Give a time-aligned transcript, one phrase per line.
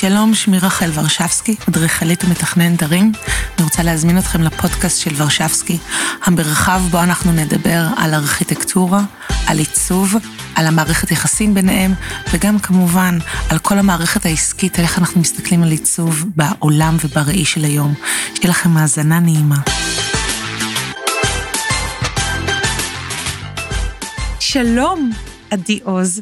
[0.00, 3.12] שלום, שמי רחל ורשבסקי, אדריכלית ומתכננת ערים.
[3.56, 5.78] אני רוצה להזמין אתכם לפודקאסט של ורשבסקי,
[6.24, 9.02] המרחב בו אנחנו נדבר על ארכיטקטורה,
[9.46, 10.14] על עיצוב,
[10.54, 11.94] על המערכת יחסים ביניהם,
[12.32, 13.18] וגם כמובן
[13.50, 17.94] על כל המערכת העסקית, על איך אנחנו מסתכלים על עיצוב בעולם ובראי של היום.
[18.34, 19.58] שיהיה לכם האזנה נעימה.
[24.40, 25.10] שלום,
[25.50, 26.20] עדי עוז.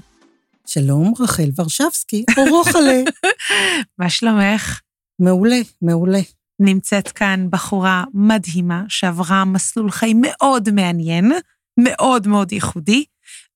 [0.68, 3.02] שלום, רחל ורשבסקי, או רוחלה.
[3.98, 4.80] מה שלומך?
[5.20, 6.20] מעולה, מעולה.
[6.60, 11.32] נמצאת כאן בחורה מדהימה שעברה מסלול חיים מאוד מעניין,
[11.78, 13.04] מאוד מאוד ייחודי,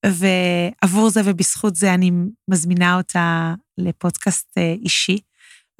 [0.05, 2.11] ועבור זה ובזכות זה אני
[2.49, 5.19] מזמינה אותה לפודקאסט אה, אישי.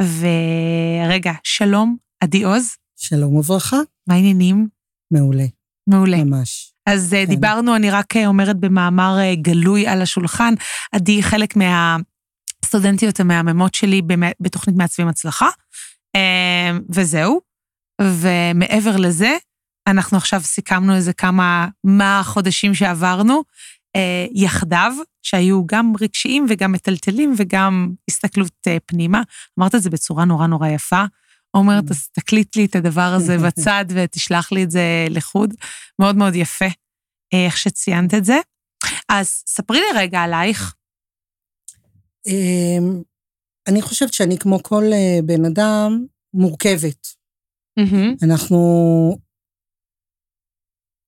[0.02, 2.76] ורגע, שלום, עדי עוז.
[3.00, 3.78] שלום וברכה.
[4.08, 4.68] מה העניינים?
[5.14, 5.46] מעולה.
[5.90, 6.24] מעולה.
[6.24, 6.73] ממש.
[6.86, 7.26] אז כן.
[7.26, 10.54] דיברנו, אני רק אומרת במאמר אה, גלוי על השולחן,
[10.92, 14.02] עדי חלק מהסטודנטיות המהממות שלי
[14.40, 15.50] בתוכנית מעצבים הצלחה,
[16.16, 17.42] אה, וזהו.
[18.02, 19.38] ומעבר לזה,
[19.88, 23.44] אנחנו עכשיו סיכמנו איזה כמה, מה החודשים שעברנו
[23.96, 29.22] אה, יחדיו, שהיו גם רגשיים וגם מטלטלים וגם הסתכלות פנימה.
[29.60, 31.04] אמרת את זה בצורה נורא נורא יפה.
[31.54, 35.54] אומרת, אז תקליט לי את הדבר הזה בצד ותשלח לי את זה לחוד.
[36.00, 36.66] מאוד מאוד יפה,
[37.34, 38.38] איך שציינת את זה.
[39.10, 40.76] אז ספרי לי רגע עלייך.
[42.28, 43.02] אמ,
[43.68, 44.84] אני חושבת שאני, כמו כל
[45.26, 47.08] בן אדם, מורכבת.
[48.24, 48.58] אנחנו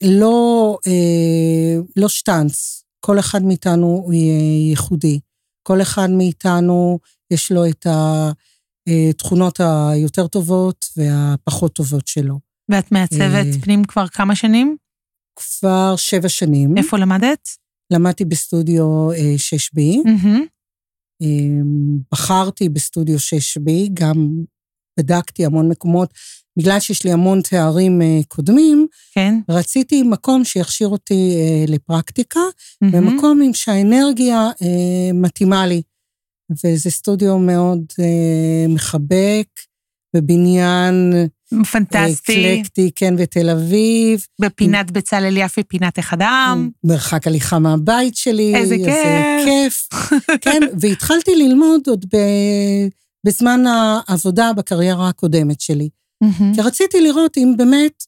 [0.04, 0.78] לא,
[1.96, 4.14] לא שטאנץ, כל אחד מאיתנו הוא
[4.70, 5.20] ייחודי.
[5.64, 7.00] כל אחד מאיתנו
[7.32, 7.88] יש לו את
[8.88, 12.40] התכונות היותר טובות והפחות טובות שלו.
[12.72, 14.78] ואת מעצבת פנים כבר כמה שנים?
[15.36, 16.78] כבר שבע שנים.
[16.78, 17.50] איפה למדת?
[17.92, 19.80] למדתי בסטודיו 6B.
[22.12, 24.30] בחרתי בסטודיו 6B, גם
[25.00, 26.14] בדקתי המון מקומות.
[26.60, 29.36] בגלל שיש לי המון תארים קודמים, כן.
[29.50, 31.36] רציתי מקום שיכשיר אותי
[31.68, 32.40] לפרקטיקה,
[32.84, 34.50] ומקום עם שהאנרגיה
[35.14, 35.82] מתאימה לי.
[36.64, 37.86] וזה סטודיו מאוד
[38.70, 39.48] מחבק,
[40.16, 41.14] בבניין...
[41.64, 42.54] פנטסטי.
[42.54, 44.26] אקלקטי, כן, בתל אביב.
[44.42, 46.70] בפינת בצלאל יפי, פינת אחד העם.
[46.84, 48.56] מרחק הליכה מהבית שלי.
[48.56, 48.88] איזה כיף.
[48.88, 49.88] איזה כיף.
[50.46, 52.18] כן, והתחלתי ללמוד עוד ב...
[53.26, 55.90] בזמן העבודה בקריירה הקודמת שלי.
[56.56, 58.04] כי רציתי לראות אם באמת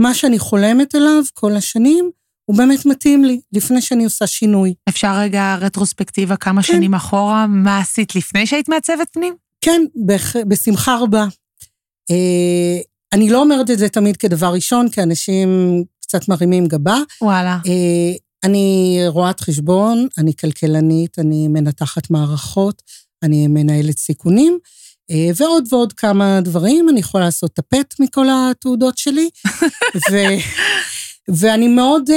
[0.00, 2.10] מה שאני חולמת עליו כל השנים,
[2.44, 4.74] הוא באמת מתאים לי, לפני שאני עושה שינוי.
[4.88, 6.72] אפשר רגע רטרוספקטיבה כמה כן.
[6.72, 9.34] שנים אחורה, מה עשית לפני שהיית מעצבת פנים?
[9.60, 9.82] כן,
[10.48, 11.26] בשמחה רבה.
[12.10, 12.80] אה,
[13.12, 16.98] אני לא אומרת את זה תמיד כדבר ראשון, כי אנשים קצת מרימים גבה.
[17.22, 17.58] וואלה.
[17.66, 18.12] אה,
[18.44, 22.82] אני רואת חשבון, אני כלכלנית, אני מנתחת מערכות,
[23.22, 24.58] אני מנהלת סיכונים,
[25.10, 26.88] אה, ועוד ועוד כמה דברים.
[26.88, 29.28] אני יכולה לעשות טפט מכל התעודות שלי,
[30.10, 30.16] ו,
[31.28, 32.10] ואני מאוד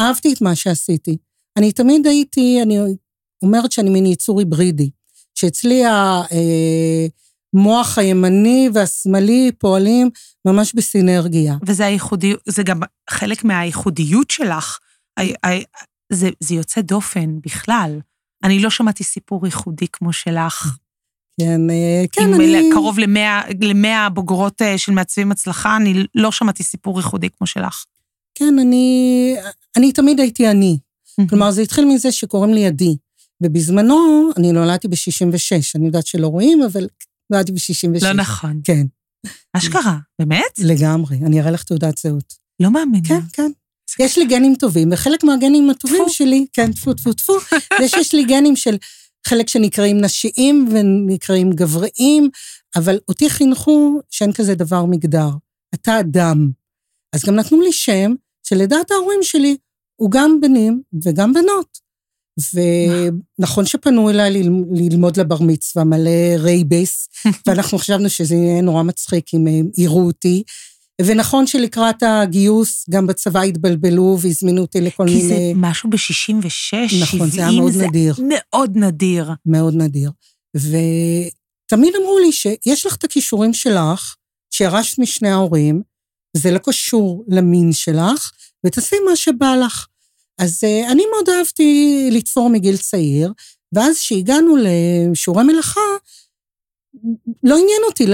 [0.00, 1.16] אהבתי את מה שעשיתי.
[1.56, 2.78] אני תמיד הייתי, אני
[3.42, 4.90] אומרת שאני מין יצור היברידי,
[5.34, 6.22] שאצלי ה...
[7.54, 10.10] המוח הימני והשמאלי פועלים
[10.44, 11.56] ממש בסינרגיה.
[11.66, 14.78] וזה הייחודי, זה גם חלק מהייחודיות שלך.
[16.12, 18.00] זה, זה יוצא דופן בכלל.
[18.44, 20.76] אני לא שמעתי סיפור ייחודי כמו שלך.
[21.40, 21.60] כן,
[22.12, 22.70] כן, אני...
[22.72, 27.84] קרוב למאה, למאה בוגרות של מעצבים הצלחה, אני לא שמעתי סיפור ייחודי כמו שלך.
[28.34, 29.36] כן, אני,
[29.76, 30.78] אני תמיד הייתי אני.
[31.28, 32.96] כלומר, זה התחיל מזה שקוראים לי עדי.
[33.40, 36.86] ובזמנו, אני נולדתי ב-66, אני יודעת שלא רואים, אבל
[37.30, 38.04] נולדתי ב-66.
[38.04, 38.60] לא נכון.
[38.64, 38.86] כן.
[39.52, 40.58] אשכרה, באמת?
[40.58, 42.34] לגמרי, אני אראה לך תעודת זהות.
[42.60, 43.08] לא מאמינה.
[43.08, 43.50] כן, כן.
[43.98, 47.32] יש לי גנים טובים, וחלק מהגנים הטובים שלי, כן, טפו טפו טפו,
[47.80, 48.76] זה שיש לי גנים של
[49.26, 52.28] חלק שנקראים נשיים ונקראים גבריים,
[52.76, 55.28] אבל אותי חינכו שאין כזה דבר מגדר.
[55.74, 56.50] אתה אדם.
[57.14, 59.56] אז גם נתנו לי שם שלדעת ההורים שלי
[59.96, 61.78] הוא גם בנים וגם בנות.
[62.54, 64.42] ונכון שפנו אליי
[64.72, 67.08] ללמוד לבר מצווה מלא רייבס,
[67.46, 70.42] ואנחנו חשבנו שזה יהיה נורא מצחיק אם הם יראו אותי.
[71.02, 75.28] ונכון שלקראת הגיוס, גם בצבא התבלבלו והזמינו אותי לכל כי מיני...
[75.28, 78.14] כי זה משהו ב-66, נכון, זה היה מאוד זה נדיר.
[78.28, 79.30] מאוד נדיר.
[79.46, 80.10] מאוד נדיר.
[80.56, 84.14] ותמיד אמרו לי שיש לך את הכישורים שלך,
[84.50, 85.82] שירשת משני ההורים,
[86.36, 88.30] זה לא קשור למין שלך,
[88.66, 89.86] ותעשי מה שבא לך.
[90.38, 93.32] אז uh, אני מאוד אהבתי לתפור מגיל צעיר,
[93.74, 95.80] ואז כשהגענו לשיעורי מלאכה,
[97.42, 98.04] לא עניין אותי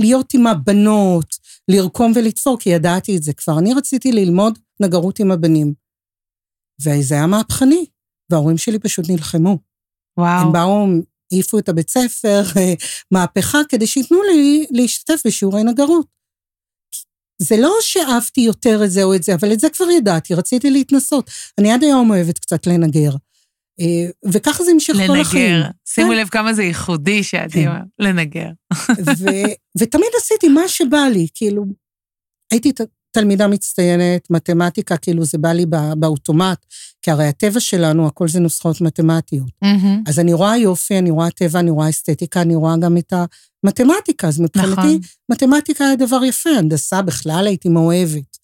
[0.00, 1.36] להיות עם הבנות,
[1.68, 3.58] לרקום ולתפור, כי ידעתי את זה כבר.
[3.58, 5.74] אני רציתי ללמוד נגרות עם הבנים.
[6.82, 7.86] וזה היה מהפכני,
[8.30, 9.58] וההורים שלי פשוט נלחמו.
[10.18, 10.46] וואו.
[10.46, 10.86] הם באו
[11.32, 12.42] העיפו את הבית ספר,
[13.12, 16.15] מהפכה, כדי שייתנו לי להשתתף בשיעורי נגרות.
[17.38, 20.70] זה לא שאהבתי יותר את זה או את זה, אבל את זה כבר ידעתי, רציתי
[20.70, 21.30] להתנסות.
[21.58, 23.10] אני עד היום אוהבת קצת לנגר.
[23.80, 25.52] אה, וככה זה המשיך כל החיים.
[25.52, 25.68] לנגר.
[25.88, 26.16] שימו כן.
[26.16, 27.70] לב כמה זה ייחודי שעדי כן.
[27.98, 28.48] לנגר.
[29.78, 31.64] ותמיד עשיתי מה שבא לי, כאילו,
[32.52, 32.72] הייתי
[33.16, 35.66] תלמידה מצטיינת, מתמטיקה, כאילו זה בא לי
[35.96, 36.66] באוטומט,
[37.02, 39.48] כי הרי הטבע שלנו, הכל זה נוסחאות מתמטיות.
[39.64, 40.08] Mm-hmm.
[40.08, 43.12] אז אני רואה יופי, אני רואה טבע, אני רואה אסתטיקה, אני רואה גם את
[43.64, 44.98] המתמטיקה, אז מבחינתי, נכון.
[45.28, 48.36] מתמטיקה היה דבר יפה, הנדסה בכלל הייתי מאוהבת.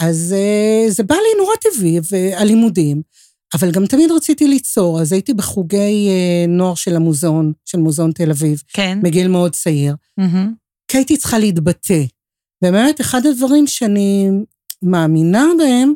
[0.00, 3.02] אז uh, זה בא לי נורא טבעי, והלימודים,
[3.54, 8.30] אבל גם תמיד רציתי ליצור, אז הייתי בחוגי uh, נוער של המוזיאון, של מוזיאון תל
[8.30, 8.62] אביב.
[8.68, 8.98] כן.
[9.02, 9.94] מגיל מאוד צעיר.
[10.20, 10.64] Mm-hmm.
[10.88, 12.02] כי הייתי צריכה להתבטא.
[12.64, 14.28] ובאמת, אחד הדברים שאני
[14.82, 15.94] מאמינה בהם,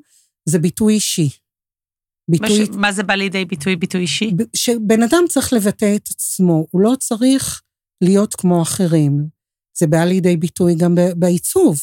[0.49, 1.29] זה ביטוי אישי.
[2.31, 2.62] ביטוי...
[2.62, 2.69] מש...
[2.69, 4.32] מה זה בא לידי ביטוי, ביטוי אישי?
[4.55, 7.62] שבן אדם צריך לבטא את עצמו, הוא לא צריך
[8.05, 9.26] להיות כמו אחרים.
[9.79, 11.81] זה בא לידי ביטוי גם בעיצוב.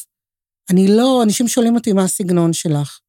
[0.70, 3.00] אני לא, אנשים שואלים אותי מה הסגנון שלך.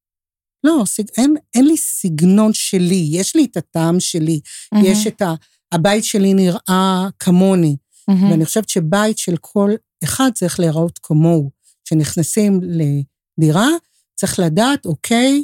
[0.64, 4.86] לא, סג, אין, אין לי סגנון שלי, יש לי את הטעם שלי, mm-hmm.
[4.86, 5.34] יש את ה...
[5.72, 7.76] הבית שלי נראה כמוני,
[8.12, 8.32] mm-hmm.
[8.32, 9.72] ואני חושבת שבית של כל
[10.04, 11.57] אחד צריך להיראות כמוהו.
[11.88, 13.68] כשנכנסים לדירה,
[14.16, 15.44] צריך לדעת, אוקיי,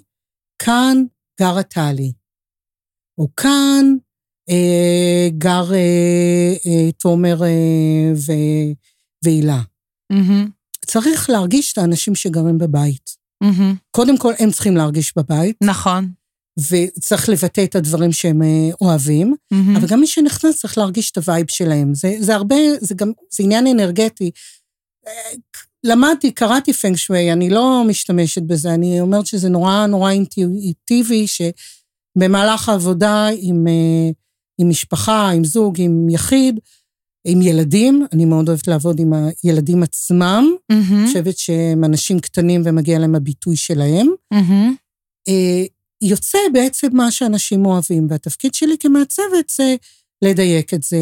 [0.60, 1.04] כאן
[1.40, 2.14] גרה טלי,
[3.18, 3.86] או כאן
[4.50, 8.12] אה, גר אה, אה, תומר אה,
[9.24, 9.62] והילה.
[10.14, 10.50] Mm-hmm.
[10.86, 13.16] צריך להרגיש את האנשים שגרים בבית.
[13.44, 13.76] Mm-hmm.
[13.92, 15.58] קודם כל, הם צריכים להרגיש בבית.
[15.64, 16.12] נכון.
[16.70, 19.78] וצריך לבטא את הדברים שהם אה, אוהבים, mm-hmm.
[19.78, 21.94] אבל גם מי שנכנס צריך להרגיש את ה vibe שלהם.
[21.94, 24.32] זה, זה הרבה, זה גם, זה עניין אנרגטי.
[25.84, 32.70] למדתי, קראתי פנג שווי, אני לא משתמשת בזה, אני אומרת שזה נורא נורא אינטואיטיבי, שבמהלך
[32.70, 34.10] העבודה עם, אה,
[34.62, 36.60] עם משפחה, עם זוג, עם יחיד,
[37.28, 39.14] עם ילדים, אני מאוד אוהבת לעבוד עם
[39.44, 40.76] הילדים עצמם, mm-hmm.
[40.76, 44.08] אני חושבת שהם אנשים קטנים ומגיע להם הביטוי שלהם.
[44.34, 45.30] Mm-hmm.
[46.02, 49.76] יוצא בעצם מה שאנשים אוהבים, והתפקיד שלי כמעצבת זה
[50.24, 51.00] לדייק את זה,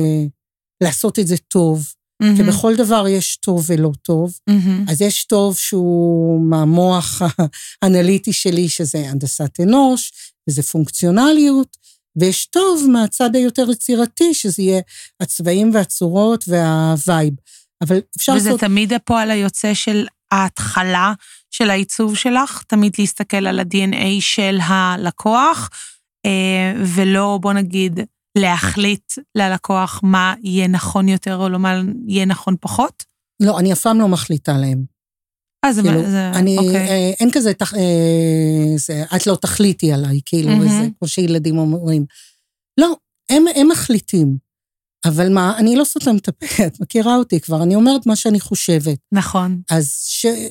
[0.84, 2.38] לעשות את זה טוב, Mm-hmm.
[2.38, 4.34] כי בכל דבר יש טוב ולא טוב.
[4.50, 4.92] Mm-hmm.
[4.92, 7.22] אז יש טוב שהוא מהמוח
[7.82, 10.12] האנליטי שלי, שזה הנדסת אנוש,
[10.50, 11.78] וזה פונקציונליות,
[12.16, 14.82] ויש טוב מהצד היותר יצירתי, שזה יהיה
[15.20, 17.34] הצבעים והצורות והווייב.
[17.82, 18.60] אבל אפשר וזה לעשות...
[18.60, 21.14] וזה תמיד הפועל היוצא של ההתחלה
[21.52, 22.64] של העיצוב שלך?
[22.68, 25.70] תמיד להסתכל על ה-DNA של הלקוח,
[26.26, 28.00] אה, ולא, בוא נגיד,
[28.38, 33.04] להחליט ללקוח מה יהיה נכון יותר או לא מה יהיה נכון פחות?
[33.40, 34.86] לא, אני אף פעם לא מחליטה להם.
[35.66, 36.90] אה, זה, כאילו, זה, אני, אוקיי.
[36.90, 40.62] אה, אין כזה, תח, אה, זה, את לא תחליטי עליי, כאילו, mm-hmm.
[40.62, 42.06] וזה, כמו שילדים אומרים.
[42.78, 42.96] לא,
[43.30, 44.38] הם, הם מחליטים.
[45.06, 48.40] אבל מה, אני לא סותם את הפה, את מכירה אותי כבר, אני אומרת מה שאני
[48.40, 48.98] חושבת.
[49.12, 49.62] נכון.
[49.72, 49.94] אז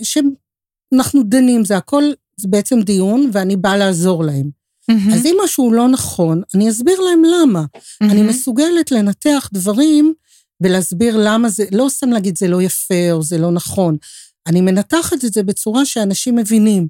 [0.03, 2.05] שאנחנו דנים, זה הכל,
[2.37, 4.51] זה בעצם דיון, ואני באה לעזור להם.
[4.91, 5.15] Mm-hmm.
[5.15, 7.65] אז אם משהו לא נכון, אני אסביר להם למה.
[7.65, 8.05] Mm-hmm.
[8.11, 10.15] אני מסוגלת לנתח דברים
[10.63, 13.97] ולהסביר למה זה, לא סתם להגיד זה לא יפה או זה לא נכון.
[14.47, 16.89] אני מנתחת את זה בצורה שאנשים מבינים.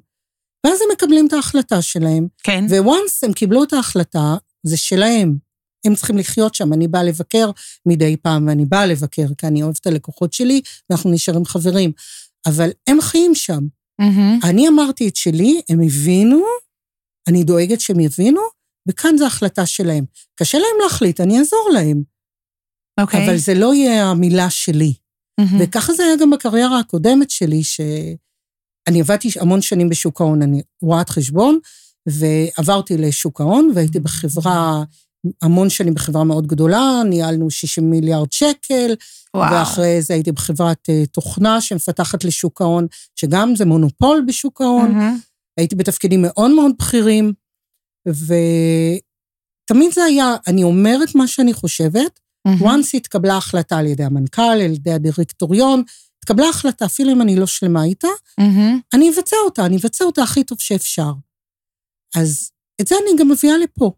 [0.65, 2.27] ואז הם מקבלים את ההחלטה שלהם.
[2.43, 2.65] כן.
[2.69, 5.37] וואנס הם קיבלו את ההחלטה, זה שלהם.
[5.85, 6.73] הם צריכים לחיות שם.
[6.73, 7.51] אני באה לבקר
[7.85, 11.91] מדי פעם, ואני באה לבקר, כי אני אוהבת את הלקוחות שלי, ואנחנו נשארים חברים.
[12.45, 13.59] אבל הם חיים שם.
[14.01, 14.47] Mm-hmm.
[14.47, 16.41] אני אמרתי את שלי, הם הבינו,
[17.27, 18.41] אני דואגת שהם יבינו,
[18.87, 20.05] וכאן זו החלטה שלהם.
[20.35, 22.03] קשה להם להחליט, אני אעזור להם.
[22.99, 23.19] אוקיי.
[23.19, 23.29] Okay.
[23.29, 24.93] אבל זה לא יהיה המילה שלי.
[25.41, 25.55] Mm-hmm.
[25.59, 31.09] וככה זה היה גם בקריירה הקודמת שלי, שאני עבדתי המון שנים בשוק ההון, אני רואת
[31.09, 31.59] חשבון,
[32.05, 34.83] ועברתי לשוק ההון, והייתי בחברה,
[35.41, 38.95] המון שנים בחברה מאוד גדולה, ניהלנו 60 מיליארד שקל,
[39.35, 39.53] וואו.
[39.53, 44.99] ואחרי זה הייתי בחברת uh, תוכנה שמפתחת לשוק ההון, שגם זה מונופול בשוק ההון.
[44.99, 45.30] Mm-hmm.
[45.57, 47.33] הייתי בתפקידים מאוד מאוד בכירים,
[48.07, 52.63] ותמיד זה היה, אני אומרת מה שאני חושבת, mm-hmm.
[52.63, 55.83] once התקבלה החלטה על ידי המנכ"ל, על ידי הדירקטוריון,
[56.19, 58.07] התקבלה החלטה, אפילו אם אני לא שלמה איתה,
[58.41, 58.79] mm-hmm.
[58.93, 61.11] אני אבצע אותה, אני אבצע אותה הכי טוב שאפשר.
[62.15, 63.91] אז את זה אני גם מביאה לפה.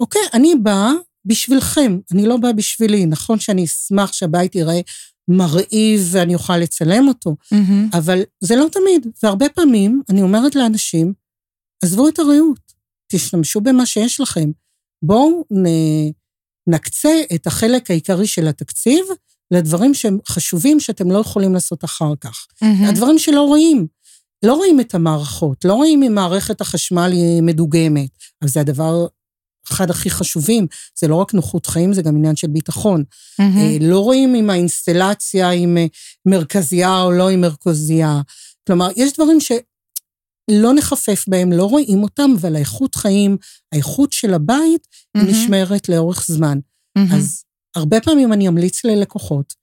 [0.00, 0.92] אוקיי, אני באה
[1.24, 3.06] בשבילכם, אני לא באה בשבילי.
[3.06, 4.80] נכון שאני אשמח שהבית ייראה
[5.30, 7.96] מרהיב ואני אוכל לצלם אותו, mm-hmm.
[7.98, 11.12] אבל זה לא תמיד, והרבה פעמים אני אומרת לאנשים,
[11.84, 12.72] עזבו את הרעות,
[13.12, 14.50] תשתמשו במה שיש לכם.
[15.04, 15.64] בואו נ...
[16.66, 19.04] נקצה את החלק העיקרי של התקציב
[19.50, 22.46] לדברים שהם חשובים שאתם לא יכולים לעשות אחר כך.
[22.52, 22.88] Mm-hmm.
[22.88, 23.86] הדברים שלא רואים.
[24.44, 28.10] לא רואים את המערכות, לא רואים אם מערכת החשמל היא מדוגמת,
[28.42, 29.06] אבל זה הדבר
[29.68, 30.66] אחד הכי חשובים,
[30.98, 33.04] זה לא רק נוחות חיים, זה גם עניין של ביטחון.
[33.40, 35.86] אה, לא רואים אם האינסטלציה עם אה,
[36.26, 38.20] מרכזייה או לא עם מרכזייה.
[38.66, 43.36] כלומר, יש דברים שלא נחפף בהם, לא רואים אותם, אבל האיכות חיים,
[43.72, 45.30] האיכות של הבית, היא מהמם.
[45.30, 46.58] נשמרת לאורך זמן.
[46.96, 47.12] מהמם.
[47.12, 47.44] אז
[47.76, 49.54] הרבה פעמים אני אמליץ ללקוחות,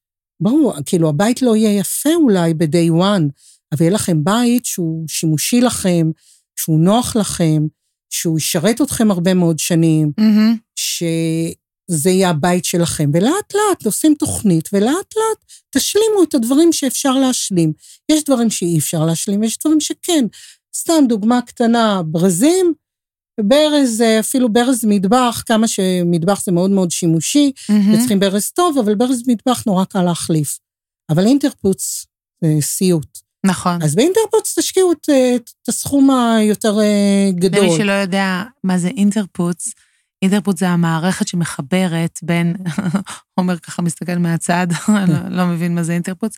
[0.42, 3.24] ברור, כאילו הבית לא יהיה יפה אולי ב-day one,
[3.72, 6.12] אבל יהיה לכם בית שהוא שימושי לכם,
[6.56, 7.64] שהוא נוח לכם,
[8.10, 10.58] שהוא ישרת אתכם הרבה מאוד שנים, מהמם.
[10.76, 13.10] שזה יהיה הבית שלכם.
[13.14, 15.46] ולאט לאט עושים תוכנית, ולאט לאט
[15.76, 17.74] תשלימו את הדברים שאפשר להשלים.
[18.12, 20.26] יש דברים שאי אפשר להשלים, יש דברים שכן.
[20.76, 22.74] סתם דוגמה קטנה, ברזים,
[23.42, 27.94] ברז, אה, אפילו ברז מטבח, כמה שמטבח זה מאוד מאוד שימושי, מהמם.
[27.94, 30.60] וצריכים ברז טוב, אבל ברז מטבח נורא קל להחליף.
[31.10, 32.06] אבל אינטרפוץ
[32.44, 33.27] זה סיוט.
[33.46, 33.82] נכון.
[33.82, 37.66] אז באינטרפוץ תשקיעו את, את הסכום היותר אה, גדול.
[37.66, 39.74] למי שלא יודע מה זה אינטרפוץ,
[40.22, 42.56] אינטרפוץ זה המערכת שמחברת בין,
[43.36, 44.68] עומר ככה מסתכל מהצד,
[45.08, 46.38] לא, לא מבין מה זה אינטרפוץ.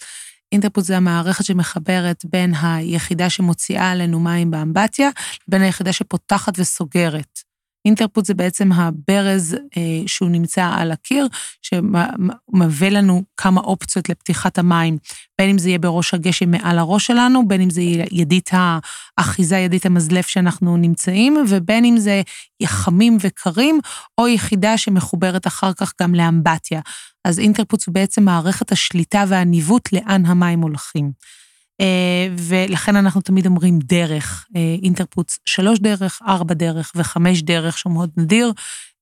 [0.51, 5.09] אינטרפוץ זה המערכת שמחברת בין היחידה שמוציאה עלינו מים באמבטיה,
[5.47, 7.39] לבין היחידה שפותחת וסוגרת.
[7.85, 11.27] אינטרפוץ זה בעצם הברז אה, שהוא נמצא על הקיר,
[11.61, 14.97] שמביא לנו כמה אופציות לפתיחת המים,
[15.39, 17.81] בין אם זה יהיה בראש הגשם מעל הראש שלנו, בין אם זה
[18.11, 18.49] ידית
[19.17, 22.21] האחיזה, ידית המזלף שאנחנו נמצאים, ובין אם זה
[22.65, 23.79] חמים וקרים,
[24.17, 26.81] או יחידה שמחוברת אחר כך גם לאמבטיה.
[27.25, 31.11] אז אינטרפוץ הוא בעצם מערכת השליטה והניווט לאן המים הולכים.
[31.81, 37.93] אה, ולכן אנחנו תמיד אומרים דרך, אה, אינטרפוץ שלוש דרך, ארבע דרך וחמש דרך, שהוא
[37.93, 38.51] מאוד נדיר.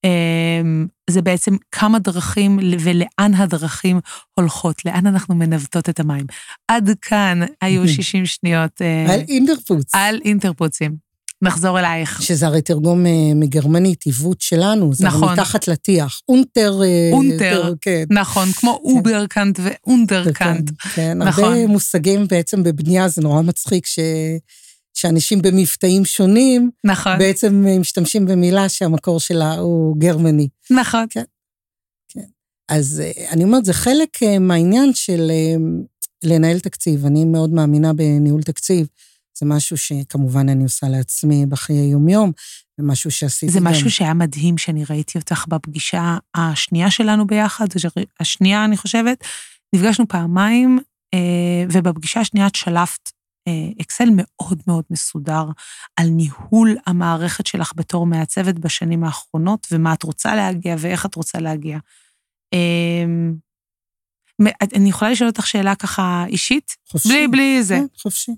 [0.05, 0.61] אה,
[1.09, 3.99] זה בעצם כמה דרכים ולאן הדרכים
[4.33, 6.25] הולכות, לאן אנחנו מנווטות את המים.
[6.67, 9.95] עד כאן היו 60 שניות אה, על אינטרפוץ.
[9.95, 11.07] על אינטרפוצים.
[11.41, 12.21] נחזור אלייך.
[12.21, 15.33] שזה הרי תרגום אה, מגרמנית, עיוות שלנו, זה נכון.
[15.33, 16.21] מתחת לטיח.
[16.29, 16.81] unter...
[16.83, 17.45] אה, unter.
[17.45, 18.03] יותר, כן.
[18.09, 20.71] נכון, כמו Oberkante ו Unterkante.
[20.95, 21.43] כן, נכון.
[21.43, 23.99] הרבה מושגים בעצם בבנייה, זה נורא מצחיק ש...
[24.97, 30.47] שאנשים במבטאים שונים נכון, בעצם משתמשים במילה שהמקור שלה הוא גרמני.
[30.69, 31.05] נכון.
[32.69, 35.55] אז אה, אני אומרת, זה חלק אה, מהעניין של אה,
[36.23, 37.05] לנהל תקציב.
[37.05, 38.87] אני מאוד מאמינה בניהול תקציב.
[39.39, 42.31] זה משהו שכמובן אני עושה לעצמי בחיי יומיום,
[42.77, 43.67] זה משהו שעשיתי זה גם.
[43.67, 47.65] משהו שהיה מדהים שאני ראיתי אותך בפגישה השנייה שלנו ביחד,
[48.19, 49.23] השנייה, אני חושבת.
[49.75, 50.79] נפגשנו פעמיים,
[51.71, 53.09] ובפגישה השנייה את שלפת
[53.81, 55.45] אקסל מאוד מאוד מסודר
[55.95, 61.39] על ניהול המערכת שלך בתור מעצבת בשנים האחרונות, ומה את רוצה להגיע ואיך את רוצה
[61.39, 61.77] להגיע.
[62.53, 63.05] אה,
[64.41, 66.75] מ- אני יכולה לשאול אותך שאלה ככה אישית?
[66.89, 67.09] חופשי.
[67.09, 67.75] בלי, בלי זה.
[67.75, 68.31] כן, חופשי.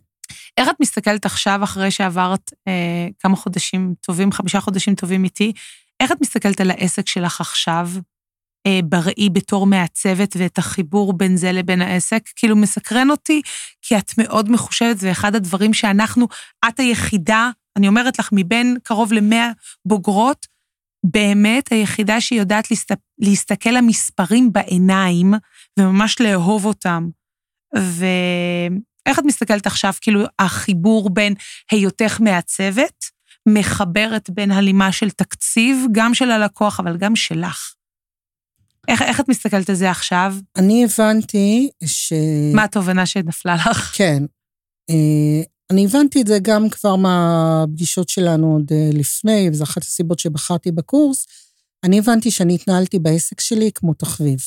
[0.58, 5.54] איך את מסתכלת עכשיו, אחרי שעברת אה, כמה חודשים טובים, חמישה חודשים טובים איתי,
[6.00, 8.02] איך את מסתכלת על העסק שלך עכשיו, אה,
[8.84, 12.30] בראי בתור מעצבת ואת החיבור בין זה לבין העסק?
[12.36, 13.42] כאילו, מסקרן אותי,
[13.82, 16.28] כי את מאוד מחושבת, ואחד הדברים שאנחנו,
[16.68, 19.52] את היחידה, אני אומרת לך, מבין קרוב למאה
[19.86, 20.46] בוגרות,
[21.06, 25.34] באמת היחידה שיודעת להסת, להסתכל למספרים בעיניים
[25.80, 27.10] וממש לאהוב אותם.
[27.76, 31.34] ואיך את מסתכלת עכשיו, כאילו, החיבור בין
[31.72, 33.06] היותך מעצבת,
[33.50, 37.74] מחברת בין הלימה של תקציב, גם של הלקוח, אבל גם שלך.
[38.90, 40.36] איך, איך את מסתכלת על זה עכשיו?
[40.58, 42.14] אני הבנתי ש...
[42.54, 43.92] מה התובנה שנפלה לך?
[43.96, 44.24] כן.
[44.90, 45.42] אה,
[45.72, 50.72] אני הבנתי את זה גם כבר מהפגישות שלנו עוד אה, לפני, וזו אחת הסיבות שבחרתי
[50.72, 51.26] בקורס.
[51.84, 54.40] אני הבנתי שאני התנהלתי בעסק שלי כמו תחביב.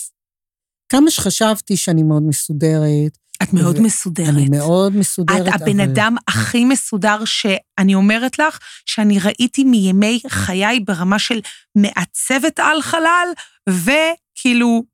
[0.89, 4.29] כמה שחשבתי שאני מאוד מסודרת, את מאוד ו- מסודרת.
[4.29, 10.21] אני מאוד מסודרת, את הבן אבל- אדם הכי מסודר שאני אומרת לך, שאני ראיתי מימי
[10.29, 11.41] חיי ברמה של
[11.77, 13.29] מעצבת על חלל,
[14.43, 14.85] וכאילו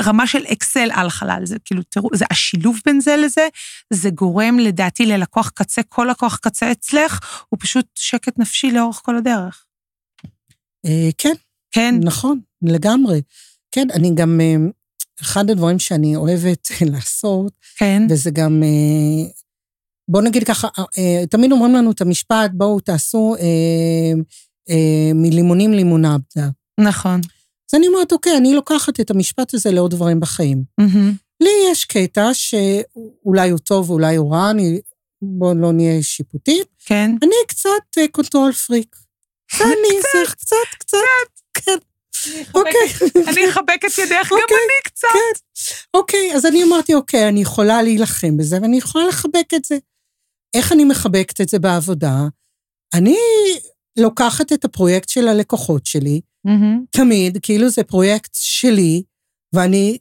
[0.00, 1.40] רמה של אקסל על חלל.
[1.44, 3.48] זה כאילו, תראו, זה השילוב בין זה לזה,
[3.92, 9.16] זה גורם לדעתי ללקוח קצה, כל לקוח קצה אצלך, הוא פשוט שקט נפשי לאורך כל
[9.16, 9.64] הדרך.
[10.86, 11.34] אה, כן,
[11.70, 13.22] כן, נכון, לגמרי.
[13.70, 14.56] כן, אני גם, אה,
[15.22, 19.30] אחד הדברים שאני אוהבת לעשות, כן, וזה גם, אה,
[20.08, 20.68] בוא נגיד ככה,
[21.30, 23.34] תמיד אומרים לנו את המשפט, בואו תעשו
[25.14, 26.48] מלימונים לימונדה.
[26.80, 27.20] נכון.
[27.72, 30.64] אז אני אומרת, אוקיי, אני לוקחת את המשפט הזה לעוד דברים בחיים.
[31.40, 34.80] לי יש קטע שאולי הוא טוב, אולי הוא רע, אני,
[35.22, 36.66] בואו לא נהיה שיפוטית.
[36.78, 37.10] כן.
[37.22, 38.96] אני קצת control freak.
[39.60, 40.98] אני, זה קצת, קצת,
[41.54, 41.78] כן,
[42.54, 43.08] אוקיי.
[43.28, 45.08] אני אחבק את ידך, גם אוקיי, אני קצת.
[45.94, 49.78] אוקיי, אז אני אמרתי, אוקיי, אני יכולה להילחם בזה, ואני יכולה לחבק את זה.
[50.54, 52.16] איך אני מחבקת את זה בעבודה?
[52.94, 53.16] אני
[53.98, 56.84] לוקחת את הפרויקט של הלקוחות שלי, מהמם.
[56.90, 59.02] תמיד, כאילו זה פרויקט שלי,
[59.54, 59.98] ואני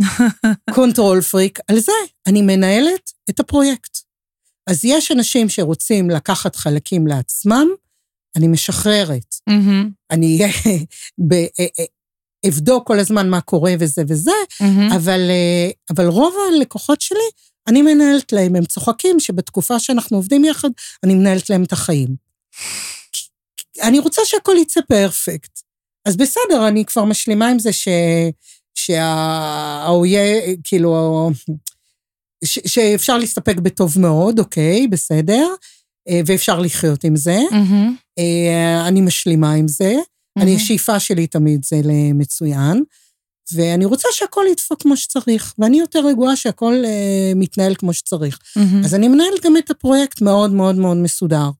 [0.74, 1.92] control freak על זה,
[2.26, 3.98] אני מנהלת את הפרויקט.
[4.70, 7.66] אז יש אנשים שרוצים לקחת חלקים לעצמם,
[8.36, 9.34] אני משחררת.
[9.46, 9.90] מהמם.
[10.10, 10.38] אני
[11.28, 11.84] ב- אה, אה,
[12.48, 14.92] אבדוק כל הזמן מה קורה וזה וזה, מהמם.
[14.92, 17.18] אבל, אה, אבל רוב הלקוחות שלי,
[17.68, 20.68] אני מנהלת להם, הם צוחקים שבתקופה שאנחנו עובדים יחד,
[21.04, 22.16] אני מנהלת להם את החיים.
[23.82, 25.60] אני רוצה שהכל יצא perfect.
[26.04, 27.88] אז בסדר, אני כבר משלימה עם זה ש...
[28.74, 31.30] שהאויה, כאילו,
[32.44, 35.48] ש, שאפשר להסתפק בטוב מאוד, אוקיי, בסדר,
[36.08, 37.38] אה, ואפשר לחיות עם זה.
[38.18, 39.94] אה, אני משלימה עם זה.
[40.36, 42.82] אני, השאיפה שלי תמיד זה למצוין,
[43.52, 48.38] ואני רוצה שהכל ידפוק כמו שצריך, ואני יותר רגועה שהכל אה, מתנהל כמו שצריך.
[48.56, 48.84] מהמם.
[48.84, 51.50] אז אני מנהלת גם את הפרויקט מאוד מאוד מאוד מסודר.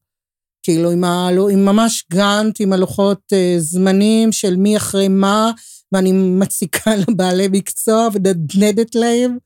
[0.71, 5.50] כאילו, עם, ה, עם ממש גאנט, עם הלוחות אה, זמנים של מי אחרי מה,
[5.93, 9.39] ואני מציקה לבעלי מקצוע ונדנדת להם,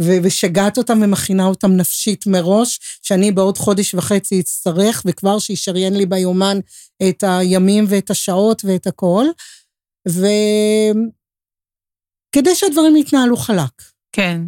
[0.00, 6.58] ושגעת אותם ומכינה אותם נפשית מראש, שאני בעוד חודש וחצי אצטרך, וכבר שישריין לי ביומן
[7.08, 9.26] את הימים ואת השעות ואת הכל.
[10.08, 10.24] וכדי
[12.54, 13.82] שהדברים יתנהלו חלק.
[14.12, 14.40] כן.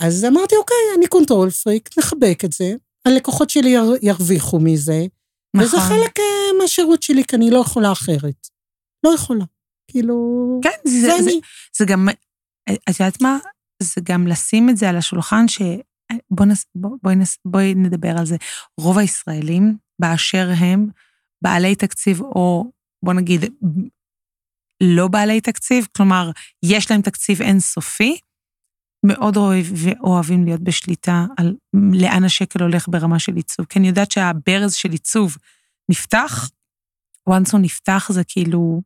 [0.00, 2.74] אז אמרתי, אוקיי, אני control freak, נחבק את זה.
[3.04, 5.06] הלקוחות שלי יר, ירוויחו מזה,
[5.54, 5.88] וזה נכון.
[5.88, 8.48] חלק אה, מהשירות שלי, כי אני לא יכולה אחרת.
[9.06, 9.44] לא יכולה.
[9.90, 10.14] כאילו...
[10.62, 11.40] כן, זה, זה זה, אני.
[11.76, 12.08] זה גם,
[12.90, 13.38] את יודעת מה?
[13.82, 15.62] זה גם לשים את זה על השולחן, ש...
[16.30, 18.36] בוא נס, בוא, בואי, נס, בואי נדבר על זה.
[18.80, 20.88] רוב הישראלים, באשר הם,
[21.42, 22.70] בעלי תקציב, או
[23.04, 23.40] בוא נגיד,
[24.82, 26.30] לא בעלי תקציב, כלומר,
[26.64, 28.18] יש להם תקציב אינסופי,
[29.04, 29.66] מאוד אוהב,
[30.00, 31.54] אוהבים להיות בשליטה על
[31.92, 33.66] לאן השקל הולך ברמה של עיצוב.
[33.66, 35.36] כי אני יודעת שהברז של עיצוב
[35.90, 36.50] נפתח,
[37.30, 38.82] once הוא נפתח זה כאילו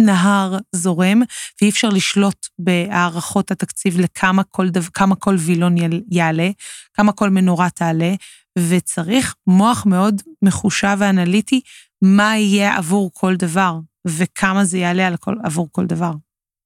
[0.00, 1.22] נהר זורם,
[1.60, 6.50] ואי אפשר לשלוט בהערכות התקציב לכמה כל, דו, כמה כל וילון יל- יעלה,
[6.94, 8.14] כמה כל מנורה תעלה,
[8.58, 11.60] וצריך מוח מאוד מחושב ואנליטי,
[12.02, 16.12] מה יהיה עבור כל דבר, וכמה זה יעלה על כל, עבור כל דבר.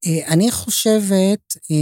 [0.06, 1.76] אה, אני חושבת אה,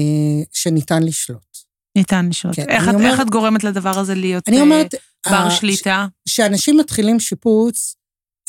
[0.53, 1.59] שניתן לשלוט.
[1.99, 2.55] ניתן לשאול.
[2.55, 4.95] כן, איך, את, אומרת- איך את גורמת לדבר הזה להיות אני אה, אומרת,
[5.31, 6.07] בר ה- שליטה?
[6.29, 7.95] כשאנשים מתחילים שיפוץ,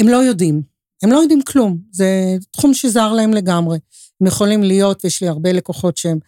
[0.01, 0.61] הם לא יודעים.
[1.03, 1.77] הם לא יודעים כלום.
[1.91, 2.07] זה
[2.51, 3.77] תחום שזר להם לגמרי.
[4.21, 6.19] הם יכולים להיות, ויש לי הרבה לקוחות שהם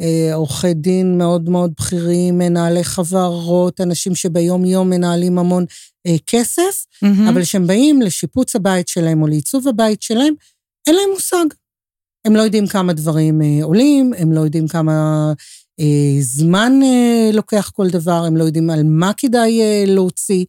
[0.00, 5.64] אה, עורכי דין מאוד מאוד בכירים, מנהלי חברות, אנשים שביום-יום מנהלים המון
[6.06, 7.28] אה, כסף, מהמם.
[7.28, 10.34] אבל כשהם באים לשיפוץ הבית שלהם או לעיצוב הבית שלהם,
[10.86, 11.46] אין להם מושג.
[12.26, 14.92] הם לא יודעים כמה דברים אה, עולים, הם לא יודעים כמה
[15.80, 20.44] אה, זמן אה, לוקח כל דבר, הם לא יודעים על מה כדאי אה, להוציא,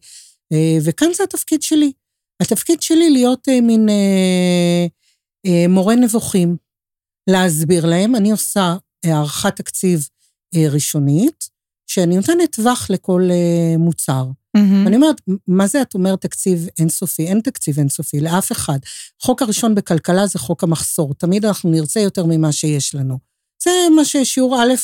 [0.52, 1.92] אה, וכאן זה התפקיד שלי.
[2.42, 4.86] התפקיד שלי להיות אה, מין אה,
[5.46, 6.56] אה, מורה נבוכים,
[7.30, 8.16] להסביר להם.
[8.16, 10.08] אני עושה הערכת תקציב
[10.56, 11.48] אה, ראשונית,
[11.88, 14.24] שאני נותנת טווח לכל אה, מוצר.
[14.56, 14.84] מהמם.
[14.84, 17.26] ואני אומרת, מה זה את אומרת תקציב אינסופי?
[17.26, 18.78] אין תקציב אינסופי לאף אחד.
[19.22, 21.14] חוק הראשון בכלכלה זה חוק המחסור.
[21.14, 23.18] תמיד אנחנו נרצה יותר ממה שיש לנו.
[23.62, 24.74] זה מה ששיעור א'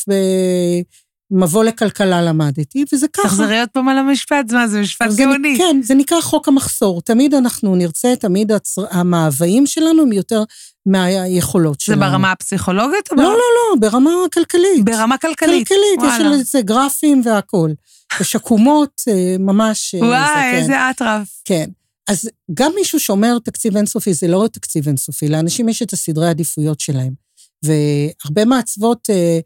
[1.35, 3.29] במבוא לכלכלה למדתי, וזה ככה.
[3.29, 5.59] תחזרי עוד פעם על המשפט, מה זה משפט זה, גאוני.
[5.59, 7.03] כן, זה נקרא חוק המחסור.
[7.03, 10.43] תמיד אנחנו נרצה, תמיד הצר, המאוויים שלנו הם יותר
[10.87, 12.01] מהיכולות זה שלנו.
[12.01, 14.85] ברמה הפסיכולוגית לא, לא, לא, ברמה כלכלית.
[14.85, 15.69] ברמה כלכלית?
[15.69, 16.35] כלכלית, יש וואלה.
[16.35, 17.75] על זה גרפים והכול.
[18.21, 19.95] יש עקומות, אה, ממש...
[19.95, 20.55] אה, זה, וואי, כן.
[20.55, 21.29] איזה אטרף.
[21.45, 21.67] כן.
[22.09, 26.81] אז גם מישהו שאומר תקציב אינסופי, זה לא תקציב אינסופי, לאנשים יש את הסדרי העדיפויות
[26.81, 27.24] שלהם.
[27.65, 29.39] והרבה מעצבות אה,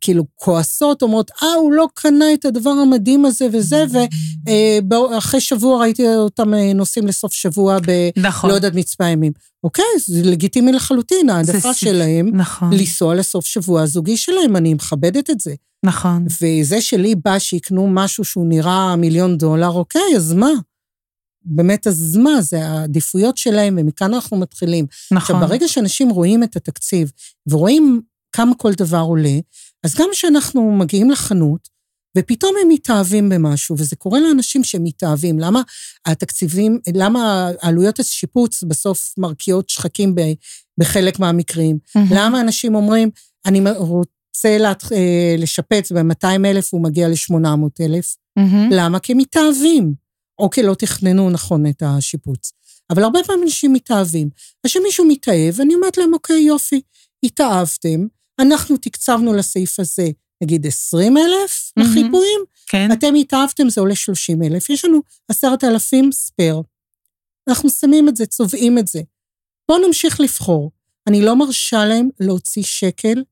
[0.00, 3.84] כאילו כועסות, אומרות, אה, הוא לא קנה את הדבר המדהים הזה וזה,
[4.90, 8.10] ואחרי שבוע ראיתי אותם אה, נוסעים לסוף שבוע ב...
[8.16, 8.50] נכון.
[8.50, 9.32] לא יודעת, מצפה ימים.
[9.64, 15.40] אוקיי, זה לגיטימי לחלוטין, העדפה שלהם נכון, לנסוע לסוף שבוע הזוגי שלהם, אני מכבדת את
[15.40, 15.54] זה.
[15.84, 16.26] נכון.
[16.42, 20.50] וזה שלי בא שיקנו משהו שהוא נראה מיליון דולר, אוקיי, אז מה?
[21.46, 22.42] באמת, אז מה?
[22.42, 24.86] זה העדיפויות שלהם, ומכאן אנחנו מתחילים.
[25.12, 25.36] נכון.
[25.36, 27.12] עכשיו, ברגע שאנשים רואים את התקציב
[27.46, 28.00] ורואים
[28.32, 29.38] כמה כל דבר עולה,
[29.84, 31.68] אז גם כשאנחנו מגיעים לחנות,
[32.18, 35.38] ופתאום הם מתאהבים במשהו, וזה קורה לאנשים שמתאהבים.
[35.38, 35.62] למה
[36.06, 40.20] התקציבים, למה עלויות השיפוץ בסוף מרקיעות שחקים ב-
[40.78, 41.78] בחלק מהמקרים?
[41.94, 42.08] מהמם.
[42.10, 43.10] למה אנשים אומרים,
[43.46, 48.16] אני רוצה לה, אה, לשפץ ב-200 אלף, הוא מגיע ל-800 אלף?
[48.36, 48.68] מהמם.
[48.72, 48.98] למה?
[48.98, 50.05] כי הם מתאהבים.
[50.38, 52.52] או כי לא תכננו נכון את השיפוץ.
[52.90, 54.28] אבל הרבה פעמים אנשים מתאהבים.
[54.64, 56.80] אז כשמישהו מתאהב, אני אומרת להם, אוקיי, יופי,
[57.22, 58.06] התאהבתם,
[58.40, 60.08] אנחנו תקצבנו לסעיף הזה,
[60.42, 61.90] נגיד 20 אלף מהמם.
[61.90, 62.92] לחיפויים, כן.
[62.92, 66.62] אתם התאהבתם, זה עולה 30 אלף, יש לנו 10,000 ספייר.
[67.48, 69.00] אנחנו שמים את זה, צובעים את זה.
[69.68, 70.70] בואו נמשיך לבחור.
[71.08, 73.22] אני לא מרשה להם להוציא שקל,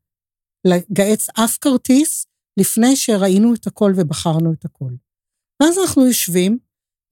[0.64, 4.90] לגהץ אף כרטיס, לפני שראינו את הכל ובחרנו את הכל.
[5.62, 6.58] ואז אנחנו יושבים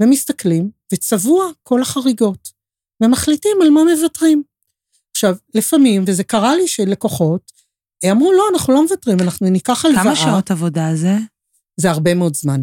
[0.01, 2.49] ומסתכלים, וצבוע כל החריגות,
[3.03, 4.43] ומחליטים על מה מוותרים.
[5.11, 7.53] עכשיו, לפעמים, וזה קרה לי שלקוחות,
[8.11, 10.05] אמרו, לא, אנחנו לא מוותרים, אנחנו ניקח הלוואה.
[10.05, 11.17] כמה שעות עבודה זה?
[11.77, 12.63] זה הרבה מאוד זמן.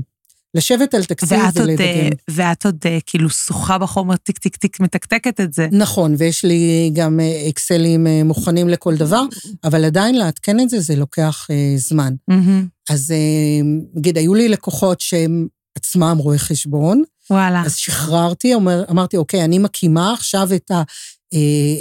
[0.55, 2.09] לשבת על תקציב ולדגם.
[2.29, 5.67] ואת עוד אה, כאילו שוחה בחומר טיק טיק טיק מתקתקת את זה.
[5.71, 9.23] נכון, ויש לי גם אה, אקסלים אה, מוכנים לכל דבר,
[9.63, 12.13] אבל עדיין לעדכן את זה, זה לוקח זמן.
[12.89, 13.13] אז
[13.93, 15.47] נגיד, היו לי לקוחות שהם
[15.79, 17.03] עצמם רואי חשבון.
[17.29, 17.61] וואלה.
[17.65, 20.81] אז שחררתי, אומר, אמרתי, אוקיי, אני מקימה עכשיו את ה...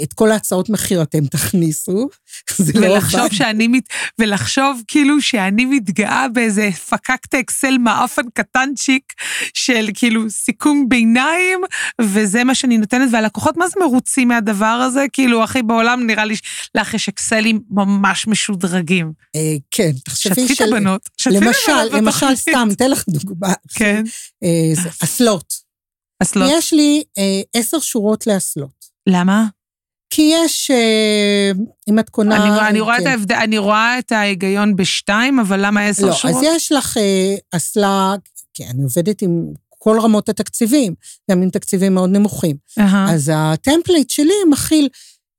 [0.03, 2.09] את כל ההצעות מחיר אתם תכניסו.
[2.75, 3.83] לא ולחשוב לא שאני, מת,
[4.19, 9.13] ולחשוב כאילו שאני מתגאה באיזה פקקט אקסל מעפן קטנצ'יק
[9.53, 11.61] של כאילו סיכום ביניים,
[12.01, 15.05] וזה מה שאני נותנת, והלקוחות מה זה מרוצים מהדבר הזה?
[15.13, 16.35] כאילו, אחי, בעולם נראה לי
[16.75, 19.11] לך יש אקסלים ממש משודרגים.
[19.35, 20.41] אה, כן, תחשבי של...
[20.47, 21.09] שתפי את הבנות.
[21.31, 23.53] למשל, למשל, סתם, אתן לך דוגמה.
[23.75, 24.03] כן.
[24.43, 25.53] אה, אסלות.
[26.23, 26.51] אסלות.
[26.53, 27.03] יש לי
[27.53, 28.88] עשר שורות לאסלות.
[29.09, 29.45] למה?
[30.09, 31.51] כי יש, אה,
[31.89, 32.35] אם את קונה...
[32.35, 33.01] אני, אני, רואה כן.
[33.01, 33.31] את ההבד...
[33.31, 36.43] אני רואה את ההיגיון בשתיים, אבל למה עשר לא, שורות?
[36.43, 38.15] לא, אז יש לך אה, אסלה,
[38.53, 40.93] כי אני עובדת עם כל רמות התקציבים,
[41.31, 42.55] גם עם תקציבים מאוד נמוכים.
[42.79, 42.83] Uh-huh.
[43.09, 44.89] אז ה template שלי מכיל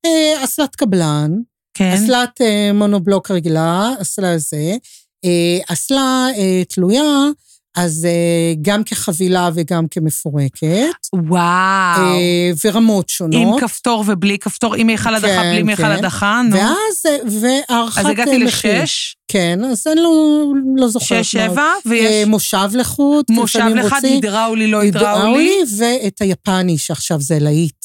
[0.07, 1.31] אה, אסלת קבלן,
[1.75, 1.93] כן.
[1.95, 4.77] אסלת אה, מונובלוק רגילה, אסלה זה,
[5.25, 7.29] אה, אסלה אה, תלויה,
[7.77, 11.07] אז אה, גם כחבילה וגם כמפורקת.
[11.15, 12.01] וואו.
[12.01, 13.35] אה, ורמות שונות.
[13.35, 15.91] עם כפתור ובלי כפתור, עם מיכל הדחה, כן, בלי מיכל כן.
[15.91, 16.57] הדחה, נו.
[16.57, 18.07] ואז, אה, והערכת מחיר.
[18.07, 19.17] אז הגעתי לשש.
[19.29, 20.45] כן, אז אני לא,
[20.77, 21.25] לא זוכרת.
[21.25, 22.29] שש, שבע, ויש...
[22.29, 23.31] מושב לחוד.
[23.31, 25.59] מושב לחוד, הידראולי, לא הידראולי.
[25.79, 27.85] ואת היפני, שעכשיו זה להיט.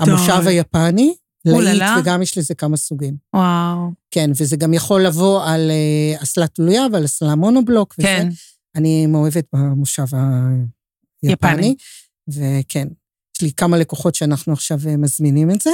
[0.00, 1.14] המושב היפני.
[1.44, 3.14] להיט, וגם יש לזה כמה סוגים.
[3.34, 3.90] וואו.
[4.10, 5.70] כן, וזה גם יכול לבוא על
[6.22, 7.94] אסלה תלויה ועל אסלה מונובלוק.
[8.02, 8.28] כן.
[8.28, 8.36] וזה.
[8.76, 10.04] אני מאוהבת במושב
[11.22, 11.74] היפני,
[12.28, 12.88] וכן,
[13.36, 15.70] יש לי כמה לקוחות שאנחנו עכשיו אה, מזמינים את זה.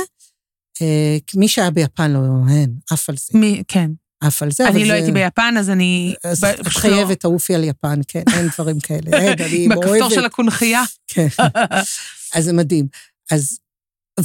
[0.83, 3.39] אה, מי שהיה ביפן לא, אין, עף על זה.
[3.39, 3.91] מי, כן.
[4.21, 4.95] עף על זה, אני לא זה...
[4.95, 6.15] הייתי ביפן, אז אני...
[6.25, 9.19] אז את לא- חייבת, תעופי על יפן, כן, אין דברים כאלה.
[9.19, 9.89] אין, אני מאוהבת.
[9.91, 10.83] בכפתור של הקונכייה.
[11.09, 11.27] כן.
[12.35, 12.87] אז זה מדהים.
[13.31, 13.59] אז,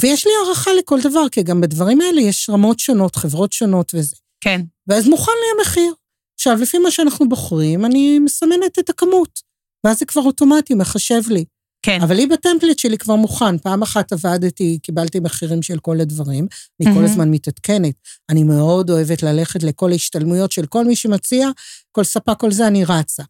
[0.00, 4.16] ויש לי הערכה לכל דבר, כי גם בדברים האלה יש רמות שונות, חברות שונות וזה.
[4.40, 4.60] כן.
[4.86, 5.94] ואז מוכן לי המחיר.
[6.42, 9.40] עכשיו, לפי מה שאנחנו בוחרים, אני מסמנת את הכמות,
[9.86, 11.44] ואז זה כבר אוטומטי, מחשב לי.
[11.82, 11.98] כן.
[12.02, 13.58] אבל לי בטמפלט שלי כבר מוכן.
[13.58, 16.46] פעם אחת עבדתי, קיבלתי מחירים של כל הדברים,
[16.80, 16.94] אני mm-hmm.
[16.94, 17.94] כל הזמן מתעדכנת.
[18.30, 21.48] אני מאוד אוהבת ללכת לכל ההשתלמויות של כל מי שמציע,
[21.92, 23.22] כל ספק, כל זה, אני רצה.